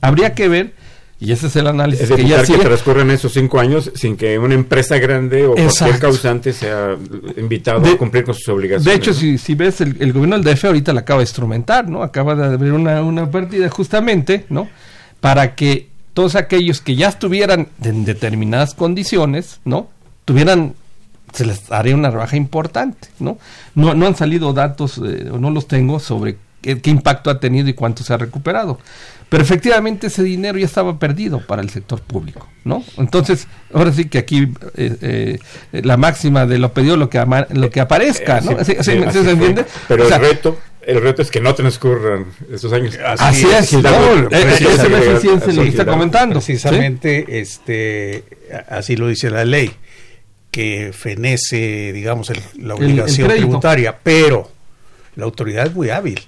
[0.00, 0.74] Habría que ver,
[1.20, 2.58] y ese es el análisis Es que ya que sigue.
[2.60, 6.96] transcurran esos cinco años sin que una empresa grande o cualquier causante sea
[7.36, 8.84] invitado De- a cumplir con sus obligaciones.
[8.86, 9.16] De hecho, ¿no?
[9.16, 12.02] si, si ves, el, el gobierno del DF ahorita la acaba de instrumentar, ¿no?
[12.02, 14.68] Acaba de abrir una, una partida justamente, ¿no?
[15.20, 19.88] Para que todos aquellos que ya estuvieran en determinadas condiciones, ¿no?
[20.24, 20.74] Tuvieran,
[21.34, 23.38] se les haría una rebaja importante, ¿no?
[23.74, 27.38] No, no han salido datos, eh, o no los tengo, sobre qué, qué impacto ha
[27.40, 28.78] tenido y cuánto se ha recuperado.
[29.30, 32.84] Pero efectivamente ese dinero ya estaba perdido para el sector público, ¿no?
[32.98, 34.96] Entonces, ahora sí que aquí eh,
[35.72, 38.58] eh, la máxima de lo pedido lo que ama- lo que aparezca, ¿no?
[38.62, 39.64] Sí, ¿Sí- sí, sí- sí así se entiende?
[39.88, 42.98] Pero O sea, el reto, el reto es que no transcurran esos años.
[43.06, 44.64] Así no, eh, eh, ese
[45.14, 46.40] es ciencia, lo que está así, comentando.
[46.40, 46.52] ¿sí?
[46.52, 48.24] Precisamente, este,
[48.68, 49.70] así lo dice la ley,
[50.50, 54.50] que fenece, digamos, el- la El- el obligación tributaria, pero
[55.14, 56.18] la autoridad es muy hábil.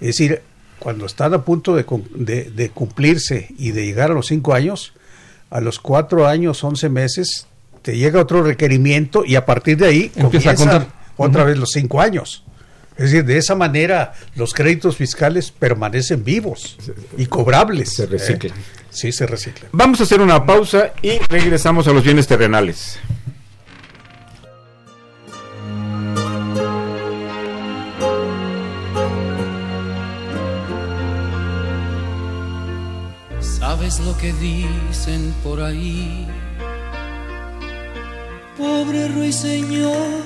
[0.00, 0.40] Es decir,
[0.78, 4.54] cuando están a punto de, cum- de- de cumplirse y de llegar a los cinco
[4.54, 4.92] años,
[5.50, 7.46] a los cuatro años, once meses,
[7.82, 10.86] te llega otro requerimiento y a partir de ahí Empieza a contar.
[11.16, 12.42] otra vez los cinco años.
[12.96, 16.78] Es decir, de esa manera los créditos fiscales permanecen vivos
[17.18, 17.94] y cobrables.
[17.94, 18.56] Se reciclan.
[18.58, 18.62] ¿eh?
[18.90, 19.68] Sí, se reciclan.
[19.72, 22.98] Vamos a hacer una pausa y regresamos a los bienes terrenales.
[33.86, 36.26] ¿Sabes lo que dicen por ahí?
[38.58, 40.24] Pobre ruiseñor,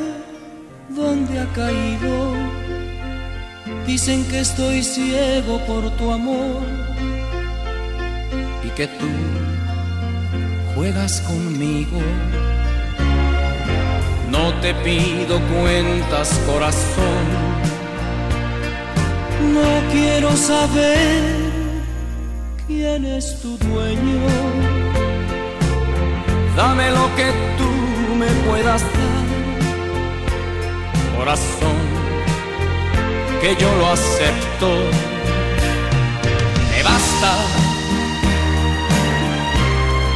[0.88, 2.36] ¿dónde ha caído?
[3.86, 6.62] Dicen que estoy ciego por tu amor
[8.64, 9.10] y que tú
[10.74, 12.00] juegas conmigo.
[14.30, 17.26] No te pido cuentas, corazón.
[19.52, 21.39] No quiero saber
[22.70, 24.20] quién es tu dueño.
[26.56, 27.70] Dame lo que tú
[28.20, 29.26] me puedas dar,
[31.16, 31.78] corazón,
[33.40, 34.68] que yo lo acepto.
[36.70, 37.32] Me basta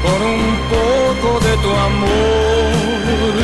[0.05, 0.45] con un
[0.75, 3.35] poco de tu amor.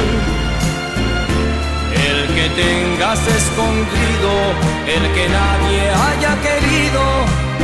[2.08, 4.32] El que tengas escondido,
[4.96, 7.02] el que nadie haya querido,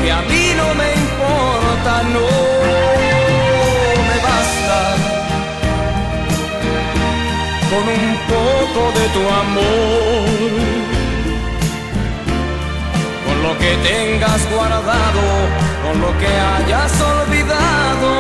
[0.03, 2.29] que a mí no me importa, no
[4.09, 4.79] me basta
[7.71, 10.47] con un poco de tu amor.
[13.27, 15.25] Con lo que tengas guardado,
[15.85, 18.11] con lo que hayas olvidado,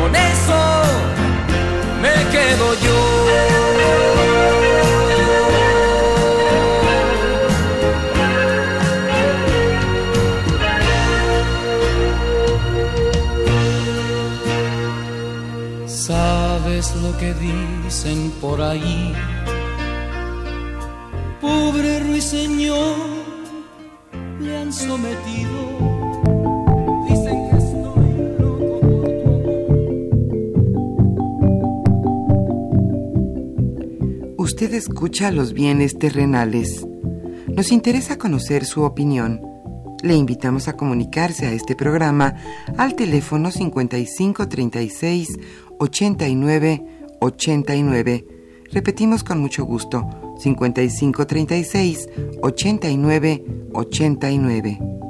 [0.00, 0.60] con eso
[2.02, 4.39] me quedo yo.
[17.20, 19.12] Dicen por ahí.
[21.40, 22.96] Pobre ruiseñor,
[24.40, 25.90] le han sometido.
[27.06, 27.14] Que
[34.38, 36.86] Usted escucha los bienes terrenales.
[37.48, 39.42] Nos interesa conocer su opinión.
[40.02, 42.36] Le invitamos a comunicarse a este programa
[42.78, 45.28] al teléfono 5536
[45.78, 48.26] 89 89.
[48.72, 50.08] Repetimos con mucho gusto,
[50.38, 52.08] 5536
[52.42, 55.09] 89 89.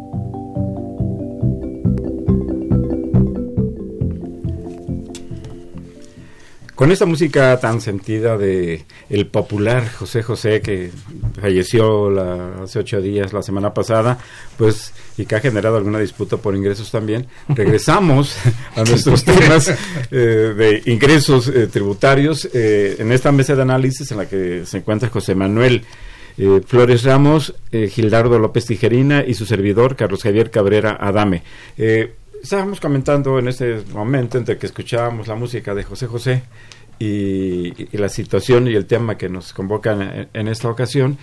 [6.81, 10.91] Con esta música tan sentida de el popular José José que
[11.39, 14.17] falleció la- hace ocho días la semana pasada,
[14.57, 18.35] pues y que ha generado alguna disputa por ingresos también, regresamos
[18.77, 19.69] a nuestros temas
[20.11, 20.15] eh,
[20.57, 25.11] de ingresos eh, tributarios eh, en esta mesa de análisis en la que se encuentra
[25.11, 25.85] José Manuel
[26.39, 31.43] eh, Flores Ramos, eh, Gildardo López Tijerina y su servidor Carlos Javier Cabrera Adame.
[31.77, 36.43] Eh, estábamos comentando en este momento entre que escuchábamos la música de José José
[36.99, 41.19] y, la situación y el tema que nos convocan en, esta ocasión.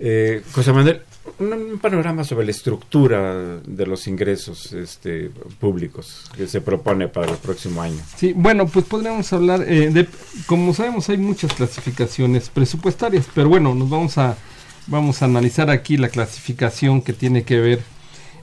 [0.00, 1.02] Eh, José Manuel,
[1.38, 7.32] un, un panorama sobre la estructura de los ingresos este, públicos que se propone para
[7.32, 8.00] el próximo año.
[8.16, 10.08] Sí, bueno, pues podríamos hablar eh, de,
[10.46, 14.36] como sabemos, hay muchas clasificaciones presupuestarias, pero bueno, nos vamos a,
[14.86, 17.82] vamos a analizar aquí la clasificación que tiene que ver,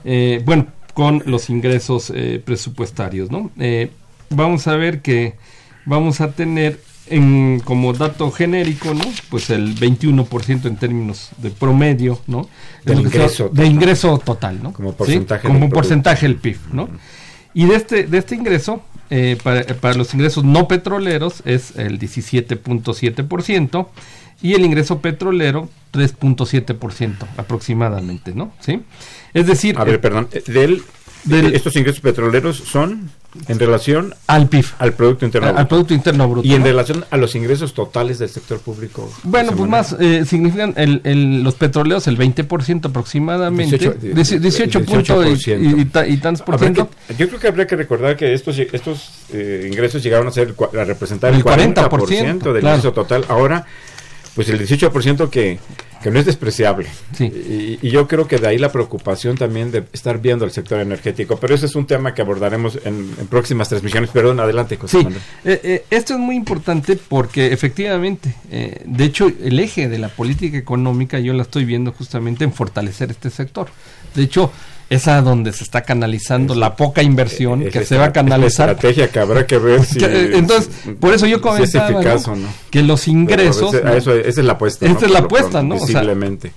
[0.04, 0.66] eh, bueno,
[0.96, 3.50] con los ingresos eh, presupuestarios, ¿no?
[3.58, 3.90] Eh,
[4.30, 5.34] vamos a ver que
[5.84, 9.04] vamos a tener en, como dato genérico, ¿no?
[9.28, 12.48] Pues el 21% en términos de promedio, ¿no?
[12.86, 13.66] Ingreso de total.
[13.66, 14.72] ingreso total, ¿no?
[14.72, 15.74] Como porcentaje del Como producto.
[15.74, 16.88] porcentaje del PIB, ¿no?
[17.52, 18.80] Y de este, de este ingreso,
[19.10, 23.86] eh, para, para los ingresos no petroleros es el 17.7%
[24.42, 28.52] y el ingreso petrolero 3.7% aproximadamente, ¿no?
[28.60, 28.82] ¿Sí?
[29.34, 30.82] Es decir, A ver, eh, perdón, del,
[31.24, 33.10] Del- estos ingresos petroleros son
[33.48, 35.68] en relación al PIB, al Producto Interno al, Bruto.
[35.68, 36.46] Producto Interno Bruto.
[36.48, 36.66] y en ¿no?
[36.66, 39.12] relación a los ingresos totales del sector público.
[39.24, 44.84] Bueno, pues más, eh, significan el, el- los petroleros el 20% aproximadamente, 18, 18, 18
[44.84, 45.76] punto y, 18%.
[45.78, 46.88] y- y ta- y tantos por ciento.
[47.08, 50.54] que- yo creo que habría que recordar que estos, estos eh, ingresos llegaron a ser
[50.78, 52.76] a representar el, El 40%, 40%, del claro.
[52.76, 53.24] ingreso total.
[53.28, 53.66] Ahora,
[54.36, 55.58] pues el 18% que,
[56.02, 56.86] que no es despreciable.
[57.16, 57.24] Sí.
[57.24, 60.78] Y, y yo creo que de ahí la preocupación también de estar viendo el sector
[60.78, 61.38] energético.
[61.40, 64.10] Pero ese es un tema que abordaremos en, en próximas transmisiones.
[64.10, 65.22] Perdón, adelante, José Sí, Manuel.
[65.44, 70.08] eh, eh, esto es muy importante porque efectivamente, eh, de hecho, el eje de la
[70.10, 73.68] política económica yo la estoy viendo justamente en fortalecer este sector.
[74.14, 74.52] De hecho,
[74.88, 78.08] es a donde se está canalizando la poca inversión Es que se va a es
[78.10, 78.70] la canalizar.
[78.70, 79.98] estrategia que habrá que ver si.
[79.98, 80.70] Que, eh, Entonces,
[81.00, 82.48] por eso yo comentaba eficaz ¿no?
[82.70, 83.74] que los ingresos...
[83.74, 84.86] Eso, esa es la apuesta.
[84.86, 85.76] Es la apuesta, ¿no?
[85.76, 86.02] O sea,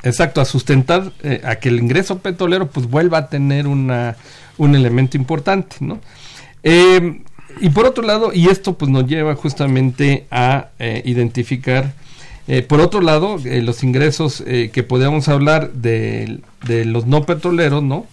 [0.03, 4.15] exacto, a sustentar eh, a que el ingreso petrolero pues vuelva a tener una,
[4.57, 5.99] un elemento importante, ¿no?
[6.63, 7.21] Eh,
[7.61, 11.93] y por otro lado, y esto pues nos lleva justamente a eh, identificar,
[12.47, 17.23] eh, por otro lado, eh, los ingresos eh, que podríamos hablar de, de los no
[17.23, 18.05] petroleros, ¿no?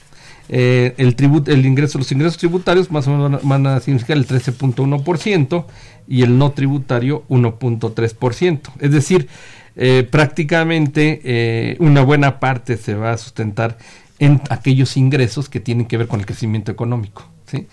[0.49, 4.27] Eh, el tributo, el ingreso, los ingresos tributarios más o menos van a- significar el
[4.27, 5.67] 13.1%
[6.09, 8.61] y el no tributario 1.3%.
[8.79, 9.29] Es decir,
[9.77, 13.77] eh, prácticamente eh, una buena parte se va a sustentar
[14.19, 17.29] en aquellos ingresos que tienen que ver con el crecimiento económico.
[17.47, 17.67] ¿sí?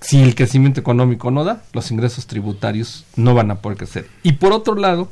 [0.00, 4.08] Si el crecimiento económico no da, los ingresos tributarios no van a poder crecer.
[4.22, 5.10] Y por otro lado,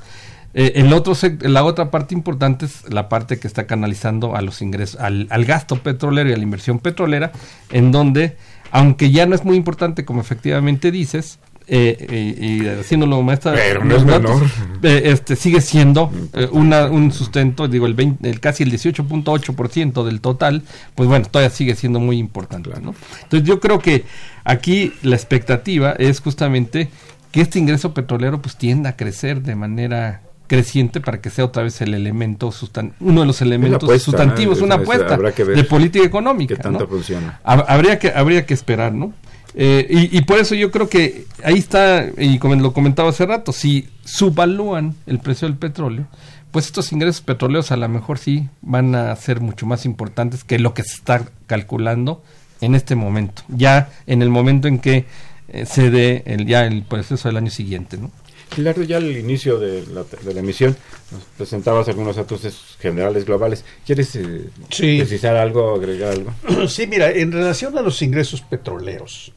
[0.54, 4.62] eh, el otro la otra parte importante es la parte que está canalizando a los
[4.62, 7.32] ingresos, al, al gasto petrolero y a la inversión petrolera,
[7.70, 8.36] en donde,
[8.70, 11.38] aunque ya no es muy importante como efectivamente dices,
[11.68, 14.50] eh, y, y haciéndolo maestra, Pero no es datos, menor.
[14.82, 20.04] eh, este sigue siendo eh, una, un sustento, digo, el, 20 el casi el 18.8%
[20.04, 20.62] del total,
[20.94, 22.94] pues bueno, todavía sigue siendo muy importante, ¿no?
[23.22, 24.04] Entonces yo creo que
[24.44, 26.88] aquí la expectativa es justamente
[27.30, 30.20] que este ingreso petrolero pues tienda a crecer de manera
[30.56, 34.58] creciente para que sea otra vez el elemento sustan uno de los elementos apuesta, sustantivos,
[34.58, 34.66] ¿no?
[34.66, 36.54] una Es- es- apuesta de política económica.
[36.56, 36.86] qué tanto ¿no?
[36.88, 37.40] funciona.
[37.44, 39.14] Hab- Habría que, habría que esperar, ¿no?
[39.54, 43.24] Eh, y, y por eso yo creo que ahí está, y como lo comentaba hace
[43.24, 46.06] rato, si subvalúan el precio del petróleo,
[46.50, 50.58] pues estos ingresos petroleros a lo mejor sí van a ser mucho más importantes que
[50.58, 52.22] lo que se está calculando
[52.60, 55.06] en este momento, ya en el momento en que
[55.48, 58.10] eh, se dé el, ya el proceso del año siguiente, ¿no?
[58.54, 60.76] Gilardo, ya al inicio de la, de la emisión
[61.10, 62.42] nos presentabas algunos datos
[62.80, 63.64] generales globales.
[63.86, 64.98] ¿Quieres eh, Sí.
[64.98, 66.32] precisar algo, agregar algo?
[66.68, 69.32] Sí, mira, en relación a los ingresos petroleros,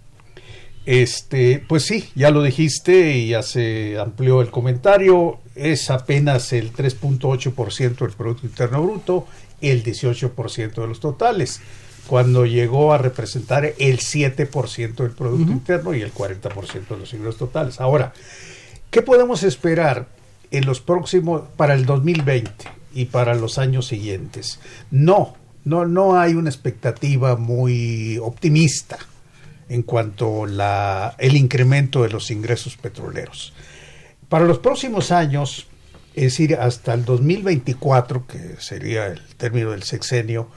[0.86, 5.40] Este, pues sí, ya lo dijiste y ya se amplió el comentario.
[5.56, 9.26] Es apenas el 3.8% del Producto Interno Bruto,
[9.62, 11.62] el 18% de los totales,
[12.08, 17.38] cuando llegó a representar el 7% del Producto Interno y el 40% de los ingresos
[17.38, 17.80] totales.
[17.82, 18.14] Ahora,
[18.96, 20.08] ¿qué podemos esperar
[20.52, 22.50] en los próximos, para el 2020
[22.94, 24.62] y para los años siguientes?
[24.90, 25.36] No,
[25.66, 28.98] no, no hay una expectativa muy optimista
[29.68, 33.54] en cuanto la el incremento de los ingresos petroleros.
[34.30, 35.68] Para los próximos años,
[36.14, 40.48] es decir, hasta el 2024, que sería el término del sexenio,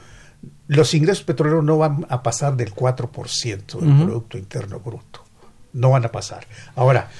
[0.68, 5.24] los ingresos petroleros no van a pasar del 4% del Producto Interno Bruto.
[5.72, 6.46] No van a pasar.
[6.76, 7.10] Ahora,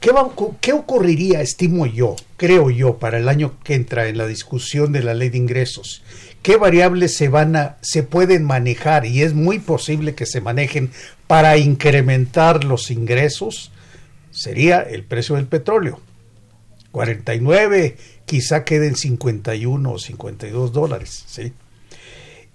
[0.00, 0.30] ¿qué, va,
[0.60, 5.02] ¿qué ocurriría, estimo yo, creo yo, para el año que entra en la discusión de
[5.02, 6.02] la ley de ingresos?
[6.42, 9.06] ¿Qué variables se van a, se pueden manejar?
[9.06, 10.90] Y es muy posible que se manejen
[11.26, 13.72] para incrementar los ingresos
[14.36, 16.00] sería el precio del petróleo.
[16.92, 21.24] 49, quizá queden 51 o 52 dólares.
[21.26, 21.52] ¿sí?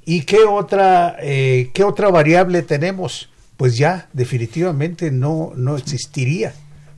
[0.05, 3.29] ¿Y qué otra, eh, qué otra variable tenemos?
[3.57, 6.53] Pues ya definitivamente no, no existiría,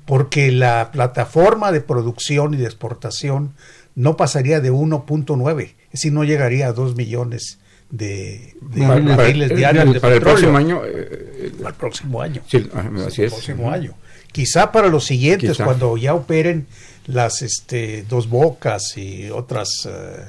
[0.06, 3.54] porque la plataforma de producción y de exportación
[3.96, 10.00] no pasaría de 1.9, es decir, no llegaría a 2 millones de, barriles diarios de
[10.00, 10.16] para petróleo.
[10.16, 12.42] el próximo año eh, Para el próximo año.
[12.48, 13.94] sí, ah, así el es próximo año.
[14.32, 15.66] Quizá para los siguientes, Quizá.
[15.66, 16.66] cuando ya operen
[17.06, 20.26] las este, dos bocas y otras, eh,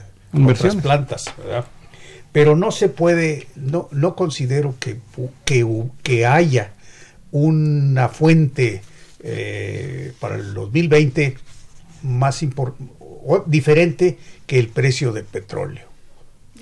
[0.47, 1.65] otras plantas, ¿verdad?
[2.33, 4.99] Pero no se puede, no, no considero que,
[5.47, 5.67] que,
[6.03, 6.73] que haya
[7.31, 8.83] una fuente
[9.27, 11.37] eh, para el 2020
[12.03, 12.43] más
[13.27, 15.93] o diferente que el precio del petróleo.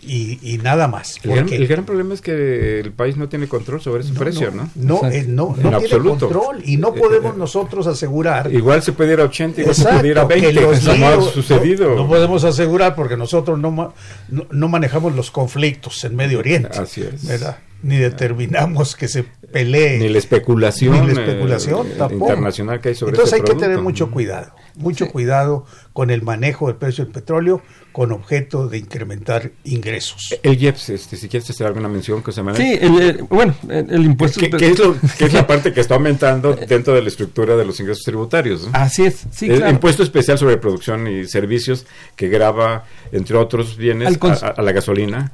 [0.05, 1.17] Y, y nada más.
[1.23, 4.13] el gran, porque- el gran problema es que el país no tiene control sobre ese
[4.15, 5.17] precio no, no, Exacto.
[5.17, 6.29] eh, no, no tiene absoluto.
[6.29, 9.75] control y no Eh, podemos eh, nosotros asegurar igual se puede ir a 80 igual
[9.77, 12.97] se Exacto, puede ir a que 20 los como ha sucedido No, no podemos asegurar
[12.97, 13.95] porque nosotros no,
[14.29, 16.77] no, no manejamos los conflictos en Medio Oriente.
[16.77, 17.25] Así es.
[17.25, 17.59] ¿verdad?
[17.83, 19.99] Ni determinamos que se pelee.
[19.99, 22.24] ni la especulación, Ni la especulación, eh, tampoco.
[22.30, 26.22] internacional que hay sobre Entonces ese hay que tener mucho cuidado, mucho cuidado con el
[26.22, 27.61] manejo del precio del petróleo
[27.93, 30.35] con objeto de incrementar ingresos.
[30.43, 32.62] El IEPS, este, si quieres hacer alguna mención que se maneja.
[32.64, 34.41] Sí, el, eh, bueno, el, el impuesto...
[34.41, 37.55] ¿Qué, qué es lo- qué es la parte que está aumentando dentro de la estructura
[37.55, 38.62] de los ingresos tributarios?
[38.64, 38.70] ¿no?
[38.72, 39.72] Así es, sí, el claro.
[39.72, 41.85] impuesto especial sobre producción y servicios
[42.16, 45.33] que graba, entre otros bienes, a la gasolina,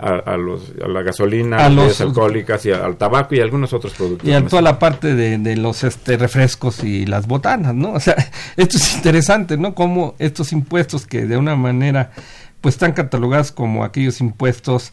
[0.00, 3.72] a, a los, a la gasolina, A a las alcohólicas y al tabaco y algunos
[3.72, 4.28] otros productos.
[4.28, 7.92] y a toda la parte de, de los este, refrescos y las botanas, ¿no?
[7.94, 8.16] O sea,
[8.56, 9.74] esto es interesante, ¿no?
[9.74, 12.12] Cómo estos impuestos que de una manera,
[12.60, 14.92] pues están catalogados como aquellos impuestos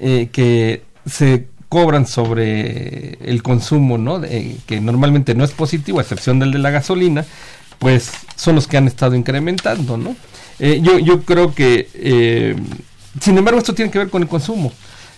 [0.00, 4.18] eh, que se cobran sobre el consumo, ¿no?
[4.18, 7.24] De- que normalmente no es positivo, a excepción del de la gasolina,
[7.78, 10.14] pues son los que han estado incrementando, ¿no?
[10.58, 12.54] Eh, yo, yo creo que, eh,
[13.20, 14.72] sin embargo, esto tiene que ver con el consumo.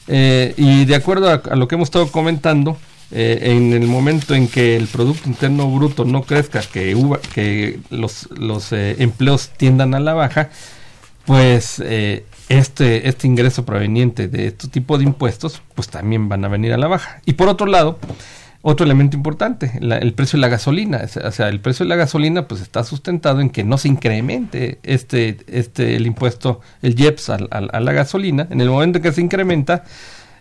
[0.07, 2.77] Eh, y de acuerdo a, lo que hemos estado comentando,
[3.11, 6.97] eh, en el momento en que el Producto Interno Bruto no crezca, que,
[7.33, 10.51] que los, los eh, empleos tiendan a la baja,
[11.25, 11.81] pues
[12.49, 16.77] este, este ingreso proveniente de este tipo de impuestos, pues también van a venir a
[16.77, 17.23] la baja.
[17.25, 17.99] Y por otro lado,
[18.67, 21.03] otro elemento importante, la- el precio de la gasolina.
[21.23, 24.79] O sea, el precio de la gasolina pues está sustentado en que no se incremente
[24.83, 28.47] este, este el impuesto, el IEPS al- al- a, la gasolina.
[28.51, 29.85] En el momento en que se incrementa,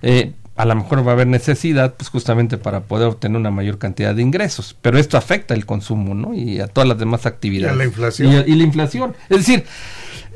[0.01, 3.77] eh, a lo mejor va a haber necesidad pues justamente para poder obtener una mayor
[3.77, 4.73] cantidad de ingresos.
[4.81, 6.33] Pero esto afecta el consumo, ¿no?
[6.33, 7.73] Y a todas las demás actividades.
[7.73, 8.31] Y a la inflación.
[8.31, 9.15] Y a- y la inflación.
[9.29, 9.65] Es decir,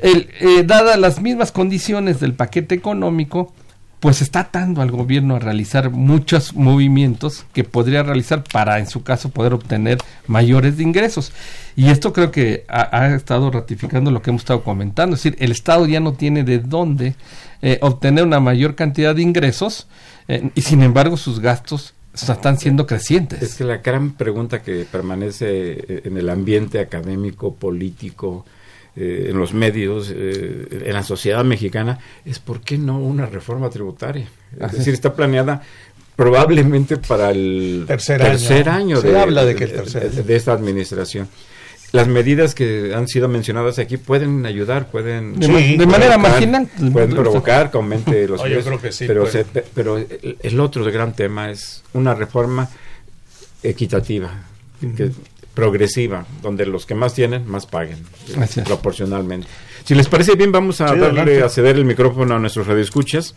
[0.02, 3.54] el, eh, dadas las mismas condiciones del paquete económico,
[4.00, 9.02] pues está atando al gobierno a realizar muchos movimientos que podría realizar para, en su
[9.02, 11.32] caso, poder obtener mayores de ingresos.
[11.74, 15.16] Y esto creo que ha, estado ratificando lo que hemos estado comentando.
[15.16, 17.14] Es decir, el Estado ya no tiene de dónde
[17.62, 19.88] eh, obtener una mayor cantidad de ingresos
[20.28, 23.42] eh, y, sin embargo, sus gastos están siendo crecientes.
[23.42, 28.44] Es que la gran pregunta que permanece eh, en el ambiente académico, político,
[28.98, 33.70] eh, en los medios, eh, en la sociedad mexicana, es por qué no una reforma
[33.70, 34.26] tributaria.
[34.56, 34.98] Es Así decir, es.
[34.98, 35.62] está planeada
[36.16, 38.70] probablemente para el Tercer año.
[38.70, 41.28] año, Se de, habla de que el tercer de- esta administración.
[41.92, 46.68] Las medidas que han sido mencionadas aquí pueden ayudar, pueden De ma- de manera marginal.
[46.92, 49.96] pueden provocar que aumente los No, yo precios, creo que sí, pero, se- pe- pero
[49.96, 52.68] el, el otro gran tema es una reforma
[53.62, 54.30] equitativa,
[54.96, 55.10] que-
[55.58, 57.98] progresiva, donde los que más tienen más paguen
[58.64, 59.46] proporcionalmente.
[59.84, 61.42] Si les parece bien, vamos a Sí, darle adelante.
[61.42, 63.34] a ceder el micrófono a nuestros radioescuchas.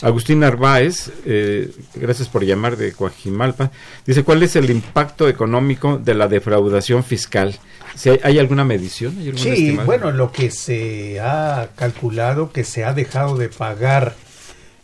[0.00, 3.72] Agustín Narváez, eh, gracias por llamar de Coajimalpa,
[4.06, 7.58] dice, ¿cuál es el impacto económico de la defraudación fiscal?
[7.96, 9.16] Si hay, ¿hay alguna medición?
[9.18, 9.86] ¿Hay alguna Sí, estimación?
[9.86, 14.14] bueno, lo que se ha calculado que se ha dejado de pagar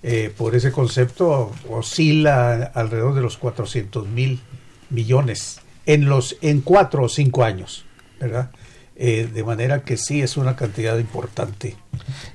[0.02, 4.40] eh, por ese concepto oscila alrededor de los 400 mil
[4.90, 7.84] millones en los en cuatro o cinco años,
[8.20, 8.50] ¿verdad?
[8.96, 11.76] Eh, de manera que sí es una cantidad importante.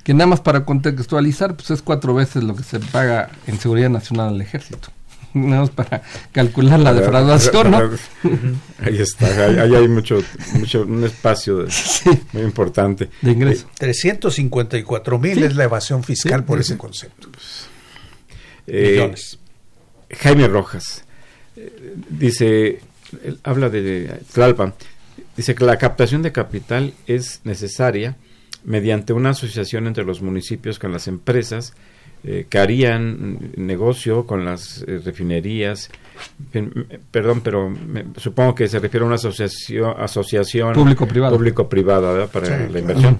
[0.04, 3.89] Que nada más para contextualizar, pues es cuatro veces lo que se paga en Seguridad
[3.89, 4.89] Nacional al Ejército.
[5.34, 7.78] Nada más para calcular la defraudación, ¿no?
[8.84, 10.22] Ahí está, ahí, ahí hay mucho,
[10.56, 11.72] mucho, un espacio de-
[12.34, 13.10] muy importante.
[13.22, 13.68] De ingreso.
[13.78, 16.62] 354 mil es la evasión fiscal Sí, por sí.
[16.74, 17.30] ese concepto.
[18.68, 19.39] Eh, Millones.
[20.20, 21.04] Jaime Rojas
[21.56, 22.80] eh, dice,
[23.24, 24.74] él habla de, Tlalpan,
[25.38, 28.16] dice que la captación de capital es necesaria
[28.66, 31.74] mediante una asociación entre los municipios con las empresas
[32.26, 35.89] eh, que harían negocio con las eh, refinerías.
[37.12, 41.32] Perdón, pero me- supongo que se refiere a una asociación, asociación Público-privada.
[41.36, 42.30] público-privada, ¿verdad?
[42.32, 42.80] para Sí, la claro.
[42.80, 43.20] inversión.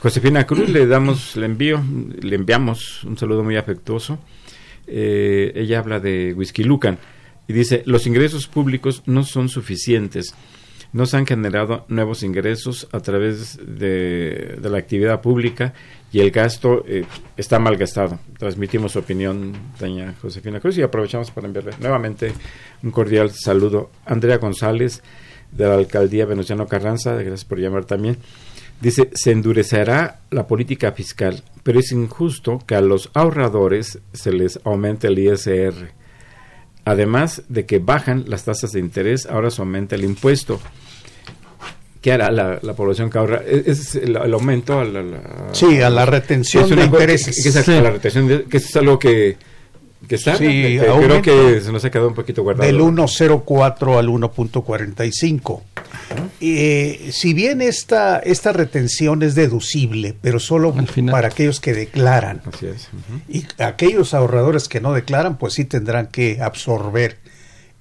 [0.00, 1.82] Josefina Cruz le damos, le envío,
[2.20, 4.18] le enviamos un saludo muy afectuoso.
[4.86, 6.98] Eh, ella habla de Whisky Lucan
[7.46, 10.34] y dice, los ingresos públicos no son suficientes.
[10.92, 15.74] No se han generado nuevos ingresos a través de, la actividad pública
[16.12, 17.04] y el gasto eh,
[17.36, 18.20] está mal gastado.
[18.38, 22.32] Transmitimos su opinión, doña Josefina Cruz, y aprovechamos para enviarle nuevamente
[22.84, 23.90] un cordial saludo.
[24.06, 25.02] Andrea González,
[25.50, 28.16] de la alcaldía Venustiano Carranza, gracias por llamar también.
[28.80, 34.60] Dice, se endurecerá la política fiscal, pero es injusto que a los ahorradores se les
[34.64, 36.03] aumente el ISR.
[36.84, 40.60] Además de que bajan las tasas de interés, ahora se aumenta el impuesto.
[42.02, 43.42] ¿Qué hará la, la población que ahorra?
[43.46, 47.36] Es es el, el aumento a la, la- Sí, a la retención de intereses.
[47.36, 47.70] que- que es a Sí.
[47.80, 49.38] la retención de- que es algo que,
[50.08, 52.66] que está, Sí, que creo que se nos ha quedado un poquito guardado.
[52.66, 55.62] del 1.04 al 1.45.
[56.40, 60.74] Eh, si bien esta, esta retención es deducible, pero solo
[61.10, 62.88] para aquellos que declaran, Así es.
[63.28, 67.18] y aquellos ahorradores que no declaran, pues sí tendrán que absorber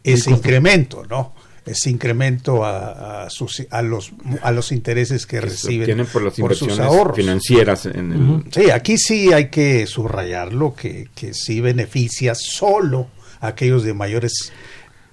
[0.04, 1.34] ese incremento, ¿no?
[1.66, 4.12] Ese incremento a, a sus, a, los,
[4.42, 7.16] a los intereses que reciben por las sus inversiones ahorros.
[7.16, 8.44] financieras en el, Ujú.
[8.52, 13.08] Sí, aquí sí hay que subrayarlo, que, que sí beneficia solo
[13.40, 14.52] a aquellos de mayores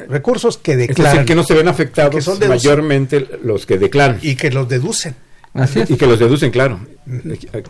[0.08, 3.78] recursos que Es declaran decir, que no se ven afectados que son mayormente los que
[3.78, 5.14] declaran y que los deducen.
[5.52, 5.90] Así es.
[5.90, 6.78] y que los deducen, claro.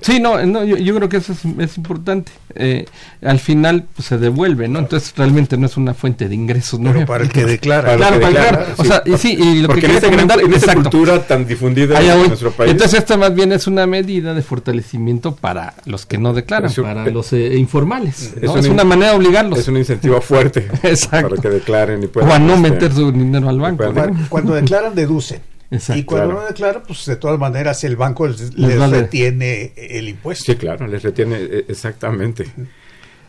[0.03, 2.31] Sí, no, no yo, yo creo que eso es, es importante.
[2.55, 2.85] Eh,
[3.23, 4.81] al final pues, se devuelve, ¿no?
[4.81, 6.93] Entonces realmente no es una fuente de ingresos, ¿no?
[6.93, 7.85] Pero para el que declara.
[7.85, 9.93] Para Claro, que para el declaran, O sea, y sí, y lo Porque que en
[10.01, 10.91] quería esta, gran- en esta exacto.
[10.91, 12.71] cultura tan difundida Allá en nuestro país.
[12.73, 16.83] Entonces esta más bien es una medida de fortalecimiento para los que no declaran, un-
[16.85, 18.35] para los eh, informales.
[18.37, 18.53] es ¿no?
[18.53, 21.31] un Es, in- una manera de obligarlos es un incentivo fuerte Exacto.
[21.31, 23.85] para que declaren y puedan o a no este, meter su dinero al banco.
[24.29, 25.41] cuando declaran, deducen.
[25.71, 26.01] Exacto.
[26.01, 26.43] y cuando claro.
[26.43, 29.03] no declaran, pues de todas maneras el banco les, les vale.
[29.03, 30.53] retiene el impuesto.
[30.53, 32.47] Sí, claro, les retiene eh, exactamente.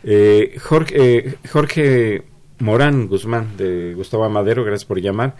[0.04, 2.22] Eh, Jorge, eh, Jorge
[2.58, 5.36] Morán Guzmán, de Gustavo Amadero, gracias por llamar.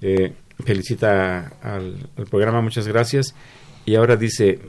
[0.00, 0.32] Eh,
[0.64, 3.34] felicita al, al programa, muchas gracias.
[3.84, 4.60] Y ahora dice,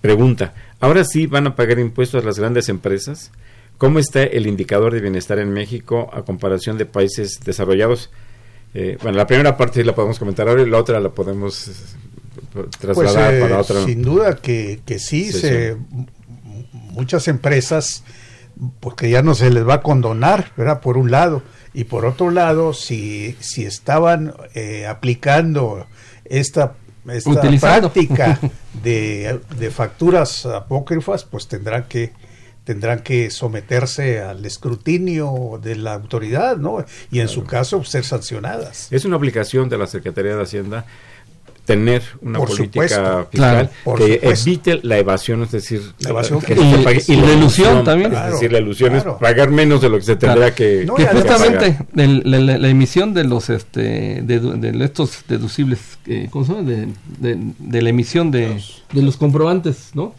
[0.00, 3.32] pregunta, ¿ahora sí van a pagar impuestos las grandes empresas?
[3.78, 8.10] ¿Cómo está el indicador de bienestar en México a comparación de países desarrollados?
[8.74, 11.68] Eh, bueno, la primera parte sí la podemos comentar ahora y la otra la podemos
[11.68, 11.72] eh,
[12.52, 13.84] Pues trasladar eh, para otra.
[13.84, 15.76] sin duda que, que sí, Sí, se,
[16.90, 18.02] muchas empresas,
[18.80, 20.80] porque ya no se les va a condonar, ¿verdad?
[20.80, 21.42] Por un lado.
[21.72, 25.86] Y por otro lado, si, si estaban eh, aplicando
[26.24, 26.74] esta,
[27.08, 28.38] esta práctica
[28.82, 32.12] de, de facturas apócrifas, pues tendrán que
[32.64, 36.84] tendrán que someterse al escrutinio de la autoridad, ¿no?
[37.10, 38.88] Y en su caso ser sancionadas.
[38.90, 40.86] Es una obligación de la Secretaría de Hacienda
[41.66, 43.28] tener una Por política supuesto.
[43.30, 44.48] fiscal Claro, que supuesto.
[44.50, 46.76] evite la evasión, es decir, La evasión que fiscal.
[46.76, 48.12] se pague- Y la ilusión también.
[48.12, 49.12] Es decir, la ilusión claro.
[49.12, 50.54] es pagar menos de lo que se tendría Claro.
[50.56, 53.80] que, No, que justamente el- la, la- la emisión de los este
[54.22, 56.68] de, de estos deducibles eh, ¿cómo se llama?
[56.68, 56.88] De,
[57.18, 58.60] de- de la emisión de,
[58.94, 60.14] de los comprobantes no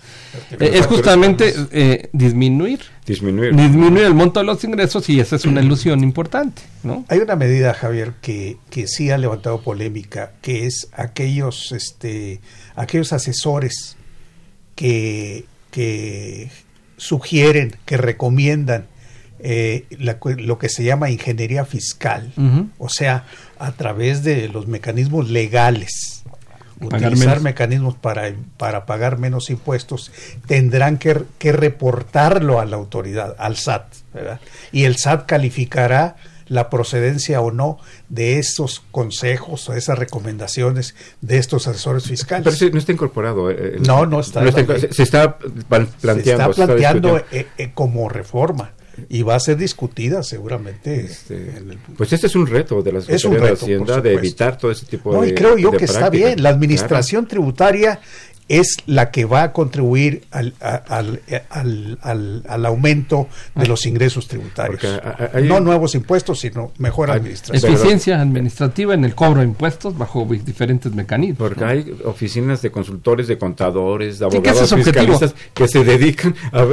[0.60, 2.82] Eh, es justamente eh, disminuir.
[3.06, 3.56] Disminuir.
[3.56, 7.36] disminuir el monto de los ingresos y esa es una ilusión importante no Hay una
[7.36, 12.42] medida, Javier, que, que sí ha levantado polémica, que es aquellos, este,
[12.76, 13.96] aquellos asesores
[14.76, 16.50] que, que
[16.98, 18.88] sugieren, que recomiendan
[19.40, 22.34] eh, la lo que se llama ingeniería fiscal,
[22.78, 23.26] o sea,
[23.60, 26.24] a través de los mecanismos legales,
[26.82, 30.12] utilizar mecanismos para, para pagar menos impuestos,
[30.48, 34.40] tendrán que, que reportarlo a la autoridad, al SAT, ¿verdad?
[34.72, 36.16] Y el SAT calificará
[36.48, 42.58] la procedencia o no de estos consejos o esas recomendaciones de estos asesores fiscales.
[42.60, 43.50] Pero no está incorporado.
[43.50, 44.44] Eh, no, no está.
[44.52, 46.24] se, está planteando.
[46.24, 48.72] Se está planteando eh, eh, como reforma
[49.10, 51.02] y va a ser discutida seguramente.
[51.02, 51.54] Este,
[51.98, 55.22] pues este es un reto de la Secretaría de Hacienda de evitar todo ese tipo
[55.22, 55.30] de.
[55.30, 56.42] Y creo yo que está bien.
[56.42, 58.00] La administración tributaria
[58.48, 64.82] es la que va a contribuir al, al, al, al, aumento de los ingresos tributarios.
[65.44, 67.74] no nuevos impuestos, sino mejor administración.
[67.74, 71.38] Eficiencia administrativa en el cobro de impuestos bajo diferentes mecanismos.
[71.38, 76.64] Porque hay oficinas de consultores, de contadores, de abogados fiscalistas que se dedican a,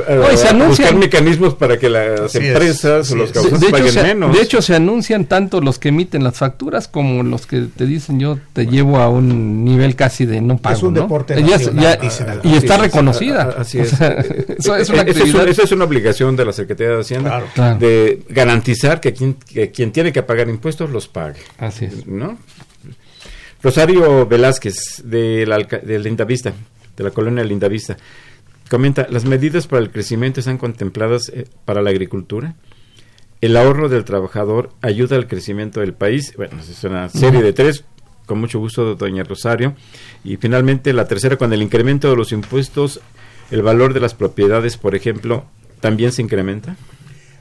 [0.66, 4.37] buscar mecanismos para que las empresas o los causantes paguen menos.
[4.37, 8.20] De hecho, se anuncian tanto los que emiten las facturas como los que te dicen
[8.20, 10.77] yo te llevo a un nivel casi de no pago.
[10.77, 11.35] Es un deporte
[12.42, 13.54] y está reconocida.
[13.56, 13.92] Así es.
[14.58, 19.34] eso, es una es una obligación de la Secretaría de Hacienda de garantizar que quien,
[19.72, 21.40] quien tiene que pagar impuestos los pague.
[21.58, 22.06] Así es.
[22.06, 22.38] ¿no?
[23.62, 26.52] Rosario Velázquez, de la, de Lindavista,
[26.96, 27.96] de la colonia Lindavista,
[28.68, 32.56] comenta, las medidas para el crecimiento están contempladas eh, para la agricultura.
[33.40, 36.32] El ahorro del trabajador ayuda al crecimiento del país.
[36.36, 37.84] Bueno, es una serie de tres
[38.33, 39.74] con mucho gusto, doña Rosario.
[40.24, 43.03] Y finalmente, la tercera, con el incremento de los impuestos,
[43.51, 45.45] el valor de las propiedades, por ejemplo,
[45.80, 46.76] también se incrementa.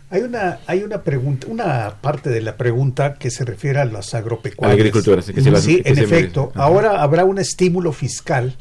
[0.10, 4.14] Hay una, hay una pregunta, una parte de la pregunta que se refiere a las
[4.14, 4.78] agropecuarias.
[4.78, 6.52] agricultura, sí, en efecto.
[6.56, 8.58] Ahora habrá un estímulo fiscal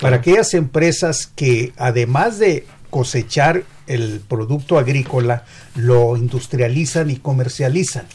[0.00, 8.06] para aquellas empresas que, además de cosechar el producto agrícola, lo industrializan y comercializan.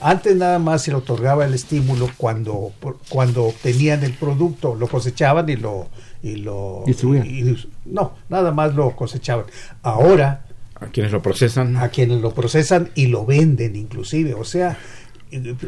[0.00, 2.72] Antes nada más se le otorgaba el estímulo cuando,
[3.08, 5.88] cuando obtenían el producto, lo cosechaban y lo...
[6.22, 6.84] Y lo
[7.84, 9.46] no, nada más lo cosechaban.
[9.82, 10.44] Ahora...
[10.78, 11.76] A quienes lo procesan.
[11.76, 14.34] A quienes lo procesan y lo venden inclusive.
[14.34, 14.76] O sea,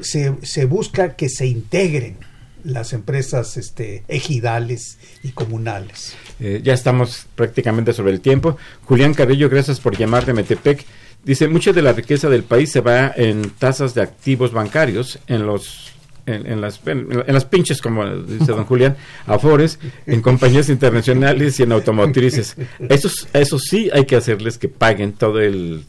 [0.02, 2.16] se, se busca que se integren
[2.64, 6.14] las empresas este, ejidales y comunales.
[6.40, 8.56] Eh, ya estamos prácticamente sobre el tiempo.
[8.84, 10.84] Julián Carrillo, gracias por llamar de Metepec.
[11.28, 15.46] Dice, mucha de la riqueza del país se va en tasas de activos bancarios, en
[15.46, 15.92] los
[16.24, 21.72] en, las, en, las pinches, como dice don Julián, afores, en compañías internacionales y en
[21.72, 22.56] automotrices.
[22.88, 25.84] Esos, eso sí hay que hacerles que paguen todo el,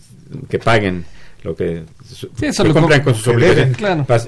[0.49, 1.05] que paguen
[1.43, 1.83] lo que,
[2.73, 3.77] compran con sus obligaciones.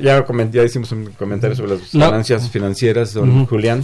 [0.01, 3.84] Ya, ya, hicimos un comentario sobre las ganancias financieras, don Julián.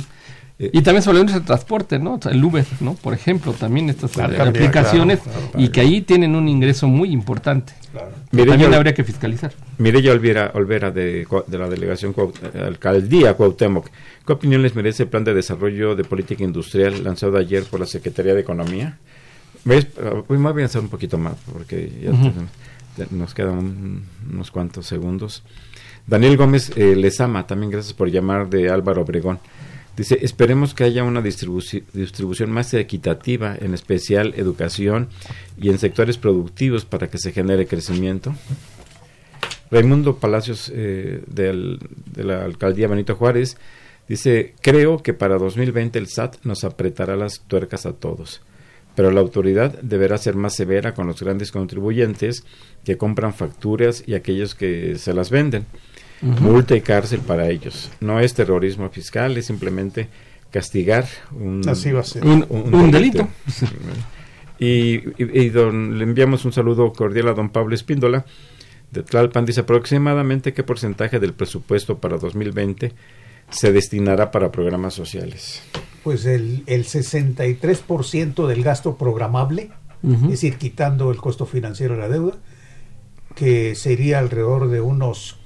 [0.59, 2.19] Eh, y también sobre el transporte, ¿no?
[2.29, 2.95] el Uber, ¿no?
[2.95, 5.19] Por ejemplo, también estas aplicaciones
[5.55, 7.73] y que ahí tienen un ingreso muy importante.
[8.31, 9.53] también habría que fiscalizar.
[9.77, 12.15] Mireya Olvera, Olvera de, de la delegación
[12.65, 13.87] Alcaldía Cuauhtémoc,
[14.25, 17.85] ¿qué opinión les merece el plan de desarrollo de política industrial lanzado ayer por la
[17.85, 18.97] Secretaría de Economía?
[19.63, 19.87] ¿Ves?
[20.27, 22.11] Voy a avanzar un poquito más porque ya
[23.11, 25.43] nos quedan unos cuantos segundos.
[26.07, 29.39] Daniel Gómez eh, les ama, también gracias por llamar de Álvaro Obregón.
[29.97, 35.09] Dice, esperemos que haya una distribución más equitativa, en especial educación
[35.59, 38.35] y en sectores productivos para que se genere crecimiento.
[39.71, 41.79] Raimundo Palacios eh, de
[42.23, 43.57] la alcaldía Benito Juárez
[44.07, 48.41] dice, creo que para 2020 el SAT nos apretará las tuercas a todos,
[48.95, 52.45] pero la autoridad deberá ser más severa con los grandes contribuyentes
[52.85, 55.65] que compran facturas y aquellos que se las venden
[56.21, 57.91] multa y cárcel para ellos.
[57.99, 60.09] No es terrorismo fiscal, es simplemente
[60.51, 61.61] castigar un,
[62.49, 63.27] un, delito.
[64.59, 68.25] y, le enviamos un saludo cordial a don Pablo Espíndola
[68.91, 69.45] de Tlalpan.
[69.45, 72.93] Dice aproximadamente qué porcentaje del presupuesto para 2020
[73.49, 75.61] se destinará para programas sociales.
[76.03, 79.71] Pues el, el 63% del gasto programable,
[80.03, 82.37] es decir, quitando el costo financiero de la deuda,
[83.35, 85.36] que sería alrededor de unos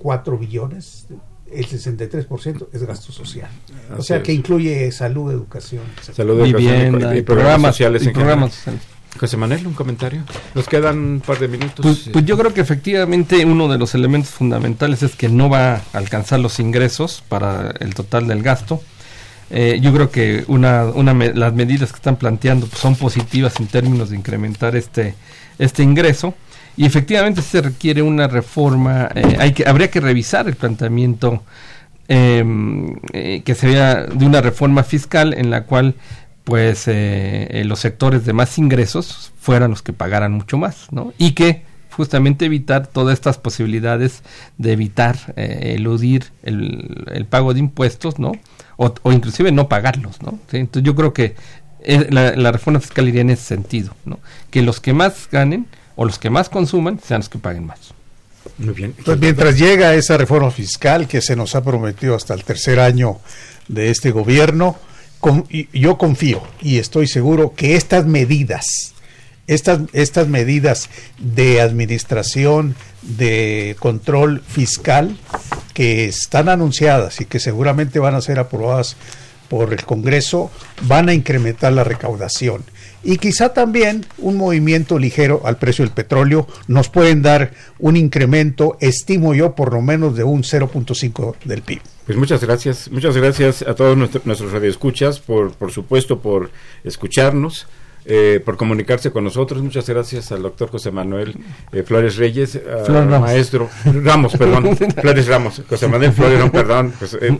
[0.00, 1.06] 4 billones,
[1.52, 3.50] el 63% es gasto social.
[3.96, 8.06] o sea que incluye salud, educación, salud, educación y, programas, sociales.
[8.06, 8.64] en programas
[9.18, 10.22] José Manuel, un comentario.
[10.54, 11.84] Nos quedan un par de minutos.
[11.84, 15.74] Pues, pues, yo creo que efectivamente uno de los elementos fundamentales es que no va
[15.74, 18.80] a alcanzar los ingresos para el total del gasto.
[19.50, 23.66] Eh, yo creo que una, una las medidas que están planteando pues, son positivas en
[23.66, 25.16] términos de incrementar este,
[25.58, 26.34] este ingreso
[26.76, 31.42] y efectivamente se requiere una reforma, eh, hay que, habría que revisar el planteamiento
[32.08, 35.94] em, eh, que se vea de una reforma fiscal en la cual
[36.44, 41.12] pues eh, los sectores de más ingresos fueran los que pagaran mucho más, ¿no?
[41.16, 41.62] Y que
[41.92, 44.22] justamente evitar todas estas posibilidades
[44.58, 48.32] de evitar eh, eludir el, pago de impuestos, ¿no?
[48.76, 50.38] O, o inclusive no pagarlos, ¿no?
[50.50, 51.34] Entonces yo creo que
[51.82, 54.18] eh, la, la, reforma fiscal iría en ese sentido, ¿no?
[54.50, 55.66] Que los que más ganen
[56.00, 57.92] o los que más consuman sean los que paguen más.
[58.56, 58.94] Muy bien.
[59.04, 63.18] Pues mientras llega esa reforma fiscal que se nos ha prometido hasta el tercer año
[63.68, 64.78] de este gobierno,
[65.18, 68.94] con, yo confío y estoy seguro que estas medidas,
[69.46, 70.88] estas, estas medidas
[71.18, 75.18] de administración, de control fiscal,
[75.74, 78.96] que están anunciadas y que seguramente van a ser aprobadas
[79.50, 82.64] por el Congreso, van a incrementar la recaudación
[83.02, 88.76] y quizá también un movimiento ligero al precio del petróleo nos pueden dar un incremento,
[88.80, 91.80] estimo yo, por lo menos de un 0.5 del PIB.
[92.06, 96.50] Pues muchas gracias, muchas gracias a todos nuestros, nuestros radioescuchas, por, por supuesto, por
[96.84, 97.66] escucharnos.
[98.06, 99.62] Eh, por comunicarse con nosotros.
[99.62, 101.34] Muchas gracias al doctor José Manuel
[101.70, 107.38] eh, Flores Reyes, al maestro Ramos, perdón, Flores Ramos, José Manuel Flores, perdón, José, eh,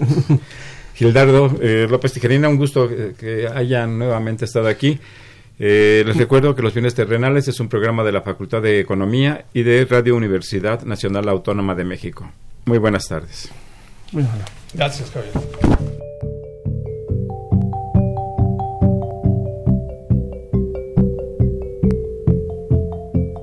[0.95, 5.01] Gildardo eh, López Tijerina, un gusto que hayan nuevamente estado aquí.
[5.63, 9.45] Eh, les recuerdo que Los Bienes Terrenales es un programa de la Facultad de Economía
[9.53, 12.33] y de Radio Universidad Nacional Autónoma de México.
[12.65, 13.51] Muy buenas tardes.
[14.11, 14.43] Muy bueno.
[14.73, 15.35] Gracias, Javier.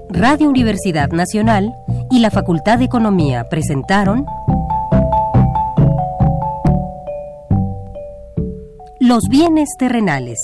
[0.09, 1.72] Radio Universidad Nacional
[2.09, 4.26] y la Facultad de Economía presentaron
[8.99, 10.39] Los bienes terrenales